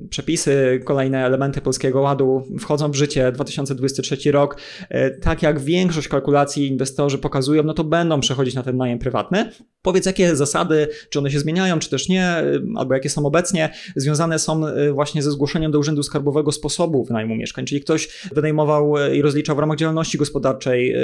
[0.09, 4.57] przepisy, kolejne elementy Polskiego Ładu wchodzą w życie 2023 rok,
[4.89, 9.51] e, tak jak większość kalkulacji inwestorzy pokazują, no to będą przechodzić na ten najem prywatny.
[9.81, 12.43] Powiedz, jakie zasady, czy one się zmieniają, czy też nie, e,
[12.75, 17.35] albo jakie są obecnie, związane są e, właśnie ze zgłoszeniem do Urzędu Skarbowego sposobu wynajmu
[17.35, 20.95] mieszkań, czyli ktoś wynajmował i rozliczał w ramach działalności gospodarczej,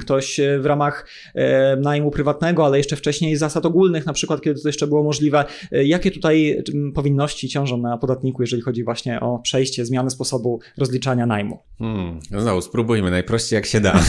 [0.00, 1.06] ktoś w ramach
[1.82, 5.44] najmu prywatnego, ale jeszcze wcześniej zasad ogólnych, na przykład kiedy to jeszcze było możliwe.
[5.72, 6.62] Jakie tutaj
[6.94, 11.58] powinności ciążą na podatniku, jeżeli chodzi właśnie o przejście, zmianę sposobu rozliczenia rozliczania najmu?
[11.78, 14.00] Hmm, no znowu spróbujmy najprościej jak się da.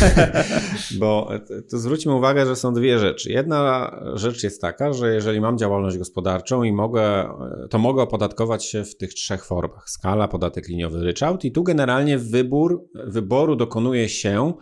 [1.00, 1.30] Bo
[1.72, 3.32] to zwróćmy uwagę, że są dwie rzeczy.
[3.32, 7.30] Jedna rzecz jest taka, że jeżeli mam działalność gospodarczą i mogę,
[7.70, 9.90] to mogę opodatkować się w tych trzech formach.
[9.90, 14.54] Skala, podatek liniowy, ryczałt i tu generalnie wybór, wyboru dokonuje się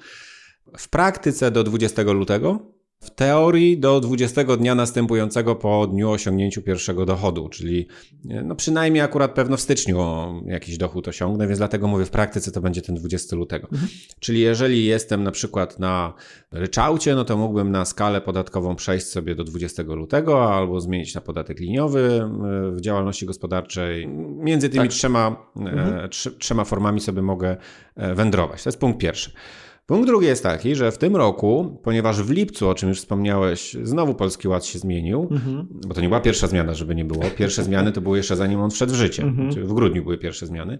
[0.77, 2.59] w praktyce do 20 lutego,
[3.05, 7.87] w teorii do 20 dnia następującego po dniu osiągnięciu pierwszego dochodu, czyli
[8.23, 9.97] no przynajmniej akurat pewno w styczniu
[10.45, 13.67] jakiś dochód osiągnę, więc dlatego mówię w praktyce to będzie ten 20 lutego.
[13.71, 13.91] Mhm.
[14.19, 16.13] Czyli jeżeli jestem na przykład na
[16.51, 21.21] ryczałcie, no to mógłbym na skalę podatkową przejść sobie do 20 lutego albo zmienić na
[21.21, 22.29] podatek liniowy
[22.71, 24.07] w działalności gospodarczej.
[24.37, 24.91] Między tymi tak.
[24.91, 26.09] trzema, e, mhm.
[26.39, 27.57] trzema formami sobie mogę
[27.95, 28.63] e, wędrować.
[28.63, 29.31] To jest punkt pierwszy.
[29.85, 33.77] Punkt drugi jest taki, że w tym roku, ponieważ w lipcu, o czym już wspomniałeś,
[33.83, 35.67] znowu Polski Ład się zmienił, mhm.
[35.87, 37.23] bo to nie była pierwsza zmiana, żeby nie było.
[37.37, 39.23] Pierwsze zmiany to były jeszcze zanim on wszedł w życie.
[39.23, 39.53] Mhm.
[39.53, 40.79] Czyli w grudniu były pierwsze zmiany.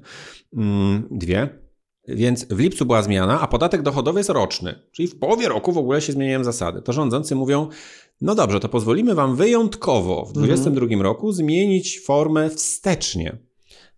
[0.58, 1.50] Mm, dwie.
[2.08, 4.80] Więc w lipcu była zmiana, a podatek dochodowy jest roczny.
[4.92, 6.82] Czyli w połowie roku w ogóle się zmieniają zasady.
[6.82, 7.68] To rządzący mówią,
[8.22, 11.02] no dobrze, to pozwolimy wam wyjątkowo w 2022 mhm.
[11.02, 13.38] roku zmienić formę wstecznie.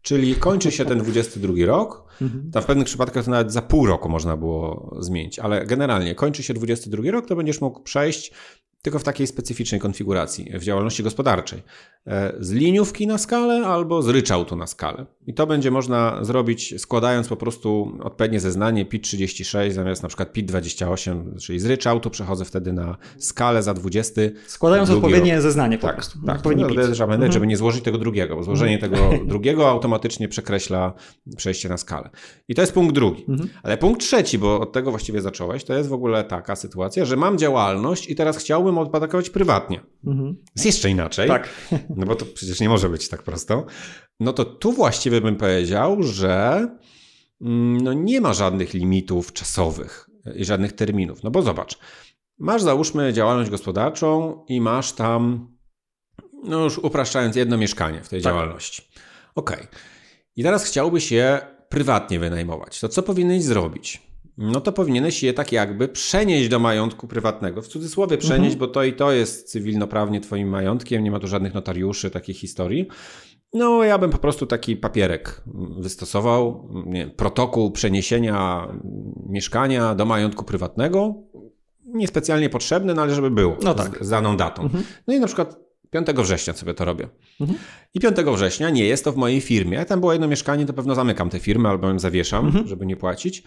[0.01, 2.51] Czyli kończy się ten 22 rok, mhm.
[2.51, 6.43] tam w pewnych przypadkach to nawet za pół roku można było zmienić, ale generalnie kończy
[6.43, 8.31] się 22 rok, to będziesz mógł przejść
[8.81, 11.63] tylko w takiej specyficznej konfiguracji w działalności gospodarczej.
[12.07, 15.05] E, z liniówki na skalę albo z ryczałtu na skalę.
[15.27, 21.39] I to będzie można zrobić składając po prostu odpowiednie zeznanie PIT-36 zamiast na przykład PIT-28,
[21.39, 24.21] czyli z ryczałtu przechodzę wtedy na skalę za 20.
[24.47, 25.41] Składając odpowiednie rok.
[25.41, 26.19] zeznanie po tak, prostu.
[26.25, 26.61] Tak, PIT.
[26.61, 27.31] Mhm.
[27.31, 28.91] żeby nie złożyć tego drugiego, bo złożenie mhm.
[28.91, 30.93] tego drugiego automatycznie przekreśla
[31.37, 32.09] przejście na skalę.
[32.47, 33.25] I to jest punkt drugi.
[33.29, 33.49] Mhm.
[33.63, 37.15] Ale punkt trzeci, bo od tego właściwie zacząłeś, to jest w ogóle taka sytuacja, że
[37.15, 39.81] mam działalność i teraz chciałbym odpodatkować prywatnie.
[40.07, 40.37] Mhm.
[40.55, 41.27] Jest jeszcze inaczej.
[41.27, 41.49] Tak.
[41.95, 43.65] No bo to przecież nie może być tak prosto.
[44.19, 46.67] No to tu właściwie bym powiedział, że
[47.41, 51.23] mm, no nie ma żadnych limitów czasowych i żadnych terminów.
[51.23, 51.79] No bo zobacz,
[52.37, 55.51] masz załóżmy działalność gospodarczą i masz tam,
[56.43, 58.33] no już upraszczając, jedno mieszkanie w tej tak.
[58.33, 58.81] działalności.
[59.35, 59.57] Okej.
[59.57, 59.67] Okay.
[60.35, 62.79] I teraz chciałbyś je prywatnie wynajmować.
[62.79, 64.01] To co powinieneś zrobić?
[64.37, 67.61] No to powinieneś je tak jakby przenieść do majątku prywatnego.
[67.61, 68.59] W cudzysłowie przenieść, mhm.
[68.59, 72.87] bo to i to jest cywilnoprawnie twoim majątkiem, nie ma tu żadnych notariuszy, takiej historii.
[73.53, 75.41] No, ja bym po prostu taki papierek
[75.79, 78.67] wystosował, nie, protokół przeniesienia
[79.29, 81.15] mieszkania do majątku prywatnego.
[81.85, 83.97] Niespecjalnie potrzebny, no ale żeby było no tak.
[83.97, 84.63] z, z daną datą.
[84.63, 84.83] Mhm.
[85.07, 85.66] No i na przykład
[86.05, 87.07] 5 września sobie to robię.
[87.41, 87.59] Mhm.
[87.93, 89.85] I 5 września nie jest to w mojej firmie.
[89.85, 92.67] Tam było jedno mieszkanie, to pewno zamykam tę firmę albo ją zawieszam, mhm.
[92.67, 93.43] żeby nie płacić.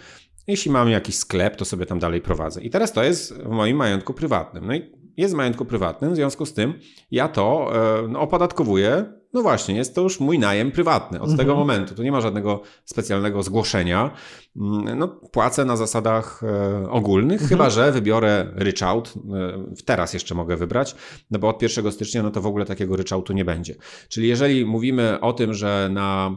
[0.47, 2.63] Jeśli mam jakiś sklep, to sobie tam dalej prowadzę.
[2.63, 4.67] I teraz to jest w moim majątku prywatnym.
[4.67, 6.75] No i jest w majątku prywatnym, w związku z tym
[7.11, 7.73] ja to
[8.05, 11.39] e, no, opodatkowuję no właśnie, jest to już mój najem prywatny od mhm.
[11.39, 11.95] tego momentu.
[11.95, 14.11] Tu nie ma żadnego specjalnego zgłoszenia.
[14.57, 17.49] Mm, no, płacę na zasadach e, ogólnych, mhm.
[17.49, 19.15] chyba że wybiorę ryczałt.
[19.17, 20.97] E, teraz jeszcze mogę wybrać,
[21.31, 23.75] no bo od 1 stycznia no to w ogóle takiego ryczałtu nie będzie.
[24.09, 26.37] Czyli jeżeli mówimy o tym, że na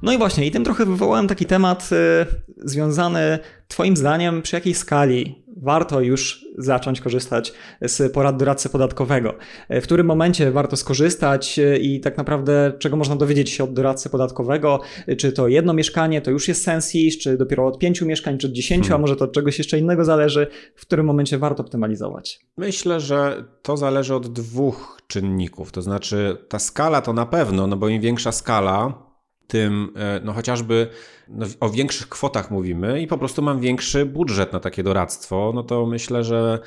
[0.03, 2.27] No i właśnie, i tym trochę wywołałem taki temat yy,
[2.57, 7.53] związany Twoim zdaniem, przy jakiej skali warto już zacząć korzystać
[7.83, 9.35] z porad doradcy podatkowego.
[9.71, 14.81] W którym momencie warto skorzystać i tak naprawdę czego można dowiedzieć się od doradcy podatkowego?
[15.19, 18.47] Czy to jedno mieszkanie to już jest sens iść, czy dopiero od pięciu mieszkań, czy
[18.47, 19.01] od dziesięciu, hmm.
[19.01, 20.47] a może to od czegoś jeszcze innego zależy?
[20.75, 22.41] W którym momencie warto optymalizować?
[22.57, 25.73] Myślę, że to zależy od dwóch czynników.
[25.73, 29.08] To znaczy ta skala to na pewno, no bo im większa skala,
[29.49, 30.89] tym e, no chociażby
[31.29, 35.63] no, o większych kwotach mówimy i po prostu mam większy budżet na takie doradztwo, no
[35.63, 36.59] to myślę, że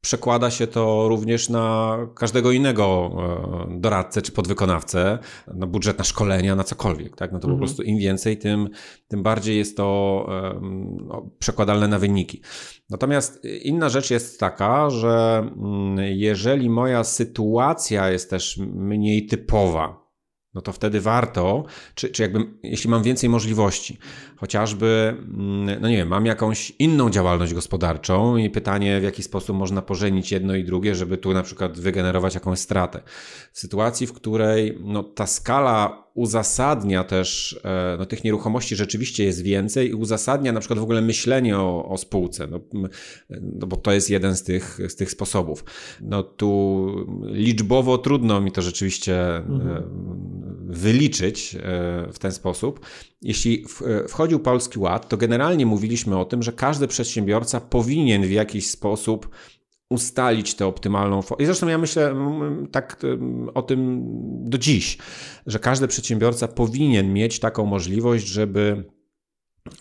[0.00, 3.10] przekłada się to również na każdego innego
[3.70, 5.18] e, doradcę czy podwykonawcę,
[5.54, 7.16] na budżet na szkolenia, na cokolwiek.
[7.16, 7.32] Tak?
[7.32, 7.60] No to mhm.
[7.60, 8.68] po prostu im więcej, tym,
[9.08, 10.26] tym bardziej jest to
[11.06, 12.42] no, przekładalne na wyniki.
[12.90, 19.99] Natomiast inna rzecz jest taka, że mm, jeżeli moja sytuacja jest też mniej typowa,
[20.54, 23.98] no to wtedy warto, czy, czy jakby, jeśli mam więcej możliwości,
[24.36, 29.56] chociażby, mm, no nie wiem, mam jakąś inną działalność gospodarczą i pytanie, w jaki sposób
[29.56, 33.02] można pożenić jedno i drugie, żeby tu na przykład wygenerować jakąś stratę.
[33.52, 39.42] W sytuacji, w której no, ta skala uzasadnia też, e, no tych nieruchomości rzeczywiście jest
[39.42, 42.60] więcej i uzasadnia na przykład w ogóle myślenie o, o spółce, no,
[43.40, 45.64] no, bo to jest jeden z tych, z tych sposobów.
[46.00, 46.90] No tu
[47.22, 49.84] liczbowo trudno mi to rzeczywiście e, mhm.
[50.66, 51.58] wyliczyć e,
[52.12, 52.80] w ten sposób.
[53.22, 53.64] Jeśli
[54.08, 59.28] wchodził Polski Ład, to generalnie mówiliśmy o tym, że każdy przedsiębiorca powinien w jakiś sposób
[59.90, 61.42] ustalić tę optymalną formę.
[61.42, 62.14] I zresztą ja myślę
[62.72, 63.02] tak
[63.54, 64.02] o tym
[64.44, 64.98] do dziś,
[65.46, 68.84] że każdy przedsiębiorca powinien mieć taką możliwość, żeby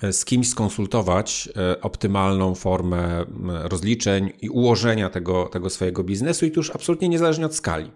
[0.04, 3.26] e, z kimś skonsultować e, optymalną formę
[3.64, 7.92] rozliczeń i ułożenia tego, tego swojego biznesu i to już absolutnie niezależnie od skali.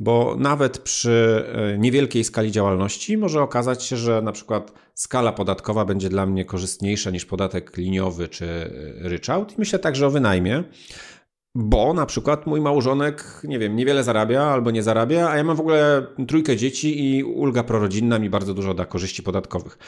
[0.00, 5.84] Bo nawet przy e, niewielkiej skali działalności może okazać się, że na przykład skala podatkowa
[5.84, 8.46] będzie dla mnie korzystniejsza niż podatek liniowy czy
[8.98, 9.52] ryczałt.
[9.52, 10.64] I myślę także o wynajmie
[11.54, 15.56] bo na przykład mój małżonek, nie wiem, niewiele zarabia albo nie zarabia, a ja mam
[15.56, 19.78] w ogóle trójkę dzieci i ulga prorodzinna mi bardzo dużo da korzyści podatkowych.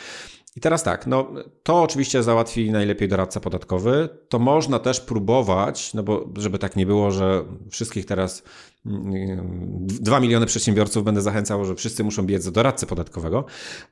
[0.57, 1.33] I teraz tak, no
[1.63, 4.09] to oczywiście załatwi najlepiej doradca podatkowy.
[4.29, 8.43] To można też próbować, no bo żeby tak nie było, że wszystkich teraz
[8.87, 13.45] mm, dwa miliony przedsiębiorców będę zachęcał, że wszyscy muszą biec do doradcy podatkowego,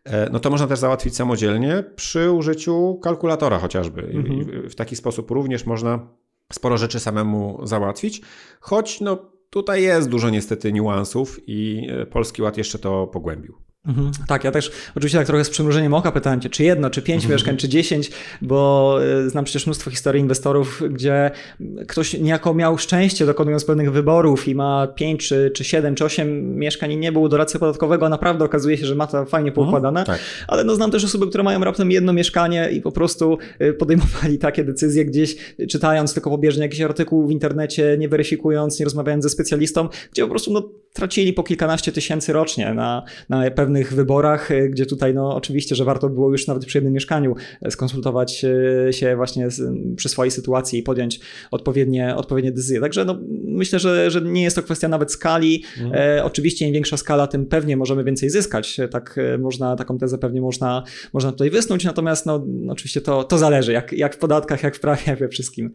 [0.04, 4.02] e, no to można też załatwić samodzielnie przy użyciu kalkulatora chociażby.
[4.02, 4.68] Mhm.
[4.70, 6.06] W taki sposób również można
[6.53, 8.20] sporo rzeczy samemu załatwić,
[8.61, 9.16] choć no,
[9.51, 13.69] tutaj jest dużo niestety niuansów i e, Polski Ład jeszcze to pogłębił.
[13.87, 14.11] Mhm.
[14.26, 17.22] Tak, ja też oczywiście tak trochę z przymrużeniem oka pytałem cię, czy jedno, czy pięć
[17.24, 17.33] mhm.
[17.33, 18.11] mieszkań, czy dziesięć,
[18.43, 21.31] bo e, znam przecież mnóstwo historii inwestorów, gdzie
[21.89, 26.57] ktoś niejako miał szczęście dokonując pewnych wyborów i ma pięć, czy, czy siedem, czy osiem
[26.57, 30.01] mieszkań i nie był doradcy podatkowego, a naprawdę okazuje się, że ma to fajnie poukładane,
[30.01, 30.26] mhm, tak.
[30.49, 34.39] ale no znam też osoby, które mają raptem jedno mieszkanie i po prostu e, podejmowali
[34.39, 35.37] takie decyzje gdzieś,
[35.68, 40.28] czytając tylko pobieżnie jakiś artykuł w internecie, nie weryfikując, nie rozmawiając ze specjalistą, gdzie po
[40.28, 45.14] prostu no, tracili po kilkanaście tysięcy rocznie na, na pewne pewnych wyborach, e, gdzie tutaj
[45.14, 48.44] no oczywiście, że warto było już nawet przy jednym mieszkaniu e, skonsultować
[48.88, 49.62] e, się właśnie z,
[49.96, 52.80] przy swojej sytuacji i podjąć odpowiednie, odpowiednie decyzje.
[52.80, 55.64] Także no, myślę, że, że nie jest to kwestia nawet skali.
[55.82, 56.18] Mhm.
[56.18, 58.80] E, oczywiście im większa skala, tym pewnie możemy więcej zyskać.
[58.90, 63.72] Tak można, taką tezę pewnie można, można tutaj wysnuć, natomiast no, oczywiście to, to zależy,
[63.72, 65.72] jak, jak w podatkach, jak w prawie, jak we wszystkim,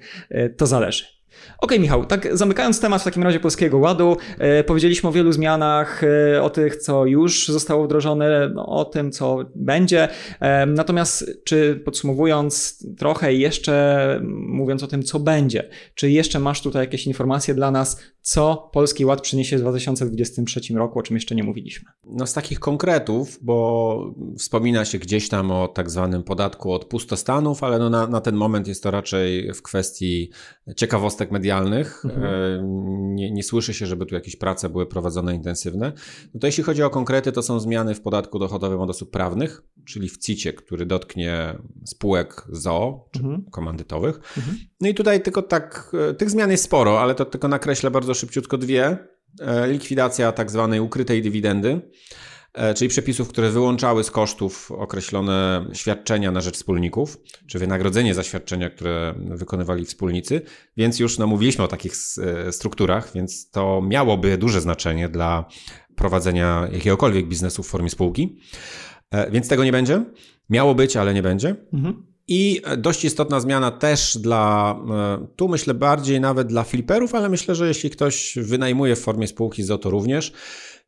[0.58, 1.15] to zależy.
[1.60, 6.02] OK, Michał, tak zamykając temat w takim razie Polskiego Ładu, e, powiedzieliśmy o wielu zmianach,
[6.04, 10.08] e, o tych, co już zostało wdrożone, o tym, co będzie.
[10.40, 16.82] E, natomiast, czy podsumowując trochę jeszcze, mówiąc o tym, co będzie, czy jeszcze masz tutaj
[16.82, 21.44] jakieś informacje dla nas, co Polski Ład przyniesie w 2023 roku, o czym jeszcze nie
[21.44, 21.92] mówiliśmy?
[22.04, 27.64] No z takich konkretów, bo wspomina się gdzieś tam o tak zwanym podatku od pustostanów,
[27.64, 30.32] ale no na, na ten moment jest to raczej w kwestii
[30.76, 32.06] ciekawostek medialnych.
[32.06, 32.24] Mhm.
[32.24, 32.64] E,
[33.16, 35.92] nie, nie słyszy się, żeby tu jakieś prace były prowadzone intensywne.
[36.34, 39.64] No to jeśli chodzi o konkrety, to są zmiany w podatku dochodowym od osób prawnych,
[39.86, 43.46] czyli w CIT-ie, który dotknie spółek ZO, czy mhm.
[43.52, 44.16] komandytowych.
[44.38, 44.58] Mhm.
[44.82, 48.15] No i tutaj tylko tak, e, tych zmian jest sporo, ale to tylko nakreślę bardzo
[48.16, 48.98] szybciutko dwie.
[49.42, 51.82] E, likwidacja tak zwanej ukrytej dywidendy,
[52.54, 58.24] e, czyli przepisów, które wyłączały z kosztów określone świadczenia na rzecz wspólników, czy wynagrodzenie za
[58.24, 60.42] świadczenia, które wykonywali wspólnicy,
[60.78, 65.46] więc już no, mówiliśmy o takich e, strukturach, więc to miałoby duże znaczenie dla
[65.96, 68.40] prowadzenia jakiegokolwiek biznesu w formie spółki.
[69.32, 70.06] Więc tego nie będzie.
[70.50, 71.56] Miało być, ale nie będzie.
[71.74, 72.15] Mhm.
[72.28, 77.56] I dość istotna zmiana też dla, e, tu myślę bardziej nawet dla fliperów, ale myślę,
[77.56, 80.34] że jeśli ktoś wynajmuje w formie spółki ZO, to również.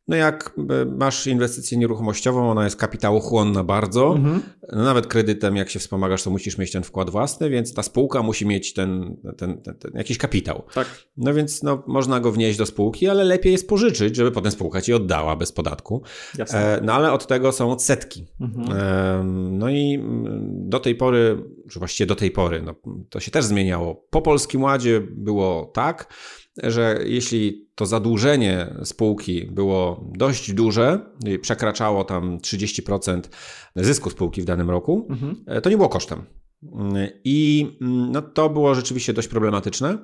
[0.08, 4.16] No jak e, masz inwestycję nieruchomościową, ona jest kapitałochłonna bardzo.
[4.16, 4.42] Mhm.
[4.72, 8.24] No nawet kredytem, jak się wspomagasz, to musisz mieć ten wkład własny, więc ta spółka
[8.24, 10.64] musi mieć ten, ten, ten, ten jakiś kapitał.
[10.74, 10.88] Tak.
[11.18, 14.82] No więc no, można go wnieść do spółki, ale lepiej jest pożyczyć, żeby potem spółka
[14.82, 16.02] ci oddała bez podatku.
[16.38, 16.78] Jasne.
[16.78, 18.28] E, no ale od tego są odsetki.
[18.42, 19.58] Mhm.
[19.58, 22.76] No i mm, do tej pory, czy właściwie do tej pory, no,
[23.10, 23.96] to się też zmieniało.
[24.10, 26.14] Po Polskim Ładzie było tak,
[26.64, 31.00] że jeśli to zadłużenie spółki było dość duże,
[31.42, 33.22] przekraczało tam 30%
[33.76, 35.62] zysku spółki w danym roku, mhm.
[35.62, 36.22] to nie było kosztem.
[37.24, 37.68] I
[38.12, 39.98] no, to było rzeczywiście dość problematyczne.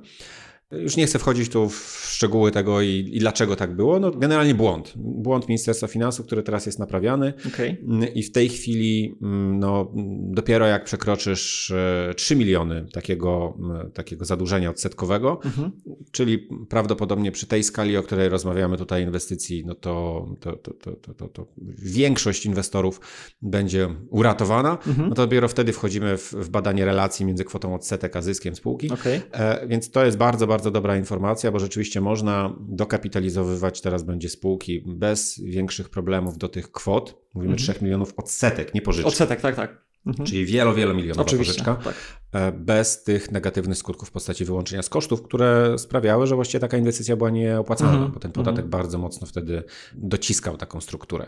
[0.79, 3.99] Już nie chcę wchodzić tu w szczegóły tego i, i, dlaczego tak było.
[3.99, 4.93] No, generalnie błąd.
[4.95, 7.33] Błąd Ministerstwa Finansów, który teraz jest naprawiany.
[7.47, 7.77] Okay.
[8.15, 11.73] I w tej chwili mm, no, dopiero jak przekroczysz
[12.15, 13.57] 3 e, miliony takiego,
[13.93, 15.71] takiego zadłużenia odsetkowego, mhm.
[16.11, 21.13] czyli prawdopodobnie przy tej skali, o której rozmawiamy tutaj inwestycji, no to, to, to, to,
[21.13, 21.47] to, to
[21.77, 23.01] większość inwestorów
[23.41, 24.77] będzie uratowana.
[24.87, 25.09] Mhm.
[25.09, 28.91] No to dopiero wtedy wchodzimy w, w badanie relacji między kwotą odsetek a zyskiem spółki.
[28.91, 29.21] Okay.
[29.31, 34.83] E, więc to jest bardzo, bardzo dobra informacja, bo rzeczywiście można dokapitalizowywać teraz będzie spółki
[34.87, 37.27] bez większych problemów do tych kwot.
[37.33, 37.73] Mówimy mhm.
[37.75, 39.07] 3 milionów odsetek, nie pożyczek.
[39.07, 39.85] Odsetek, tak, tak.
[40.05, 40.27] Mhm.
[40.27, 42.22] Czyli wielo, wielomilionowa Oczywiście, pożyczka, tak.
[42.33, 46.77] E, bez tych negatywnych skutków w postaci wyłączenia z kosztów, które sprawiały, że właściwie taka
[46.77, 48.11] inwestycja była nieopłacalna, mhm.
[48.11, 48.69] bo ten podatek mhm.
[48.69, 49.63] bardzo mocno wtedy
[49.93, 51.27] dociskał taką strukturę.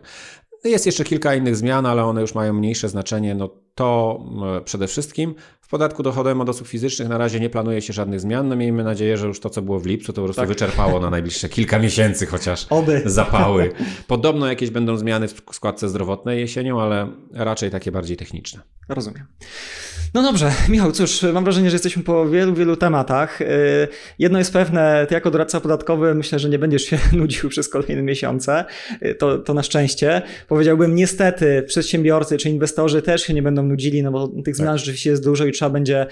[0.64, 3.36] Jest jeszcze kilka innych zmian, ale one już mają mniejsze znaczenie.
[3.36, 4.20] No to
[4.66, 8.48] przede wszystkim w podatku dochodowym od osób fizycznych na razie nie planuje się żadnych zmian.
[8.48, 10.50] No miejmy nadzieję, że już to, co było w lipcu, to po prostu tak.
[10.50, 13.02] wyczerpało na najbliższe kilka miesięcy chociaż Oby.
[13.06, 13.72] zapały.
[14.08, 18.62] Podobno jakieś będą zmiany w składce zdrowotnej jesienią, ale raczej takie bardziej techniczne.
[18.90, 19.26] Rozumiem.
[20.14, 23.42] No dobrze, Michał, cóż, mam wrażenie, że jesteśmy po wielu, wielu tematach.
[23.42, 23.46] Y,
[24.20, 28.02] jedno jest pewne, ty jako doradca podatkowy myślę, że nie będziesz się nudził przez kolejne
[28.02, 28.66] miesiące.
[29.06, 30.22] Y, to, to na szczęście.
[30.48, 34.78] Powiedziałbym, niestety przedsiębiorcy czy inwestorzy też się nie będą nudzili, no bo tych zmian tak.
[34.78, 36.08] rzeczywiście jest dużo i trzeba będzie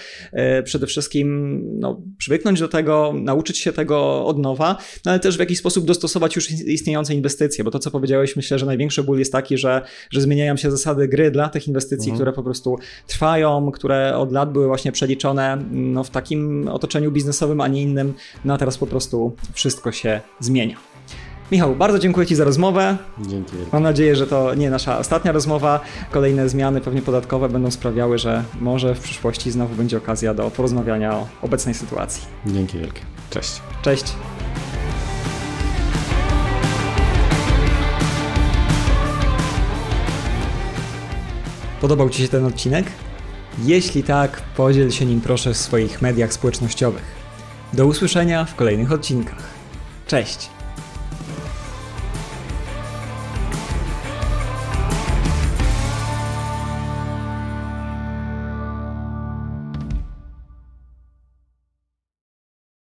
[0.60, 5.38] y, przede wszystkim no, przywyknąć do tego, nauczyć się tego od nowa, no ale też
[5.38, 9.20] w jakiś sposób dostosować już istniejące inwestycje, bo to, co powiedziałeś, myślę, że największy ból
[9.20, 9.82] jest taki, że,
[10.12, 12.18] że zmieniają się zasady gry dla tych inwestycji, mhm.
[12.18, 12.78] które po prostu
[13.08, 18.14] trwają, które od lat były właśnie przeliczone no, w takim otoczeniu biznesowym, a nie innym.
[18.46, 20.78] No a teraz po prostu wszystko się zmienia.
[21.52, 22.98] Michał, bardzo dziękuję Ci za rozmowę.
[23.28, 23.54] Dzięki.
[23.74, 25.80] Mam nadzieję, że to nie nasza ostatnia rozmowa.
[26.12, 31.16] Kolejne zmiany, pewnie podatkowe, będą sprawiały, że może w przyszłości znowu będzie okazja do porozmawiania
[31.16, 32.24] o obecnej sytuacji.
[32.46, 33.02] Dzięki wielkie.
[33.30, 33.62] Cześć.
[33.82, 34.06] Cześć.
[41.82, 42.86] Podobał Ci się ten odcinek?
[43.66, 47.03] Jeśli tak, podziel się nim proszę w swoich mediach społecznościowych.
[47.74, 49.43] Do usłyszenia w kolejnych odcinkach.
[50.07, 50.49] Cześć!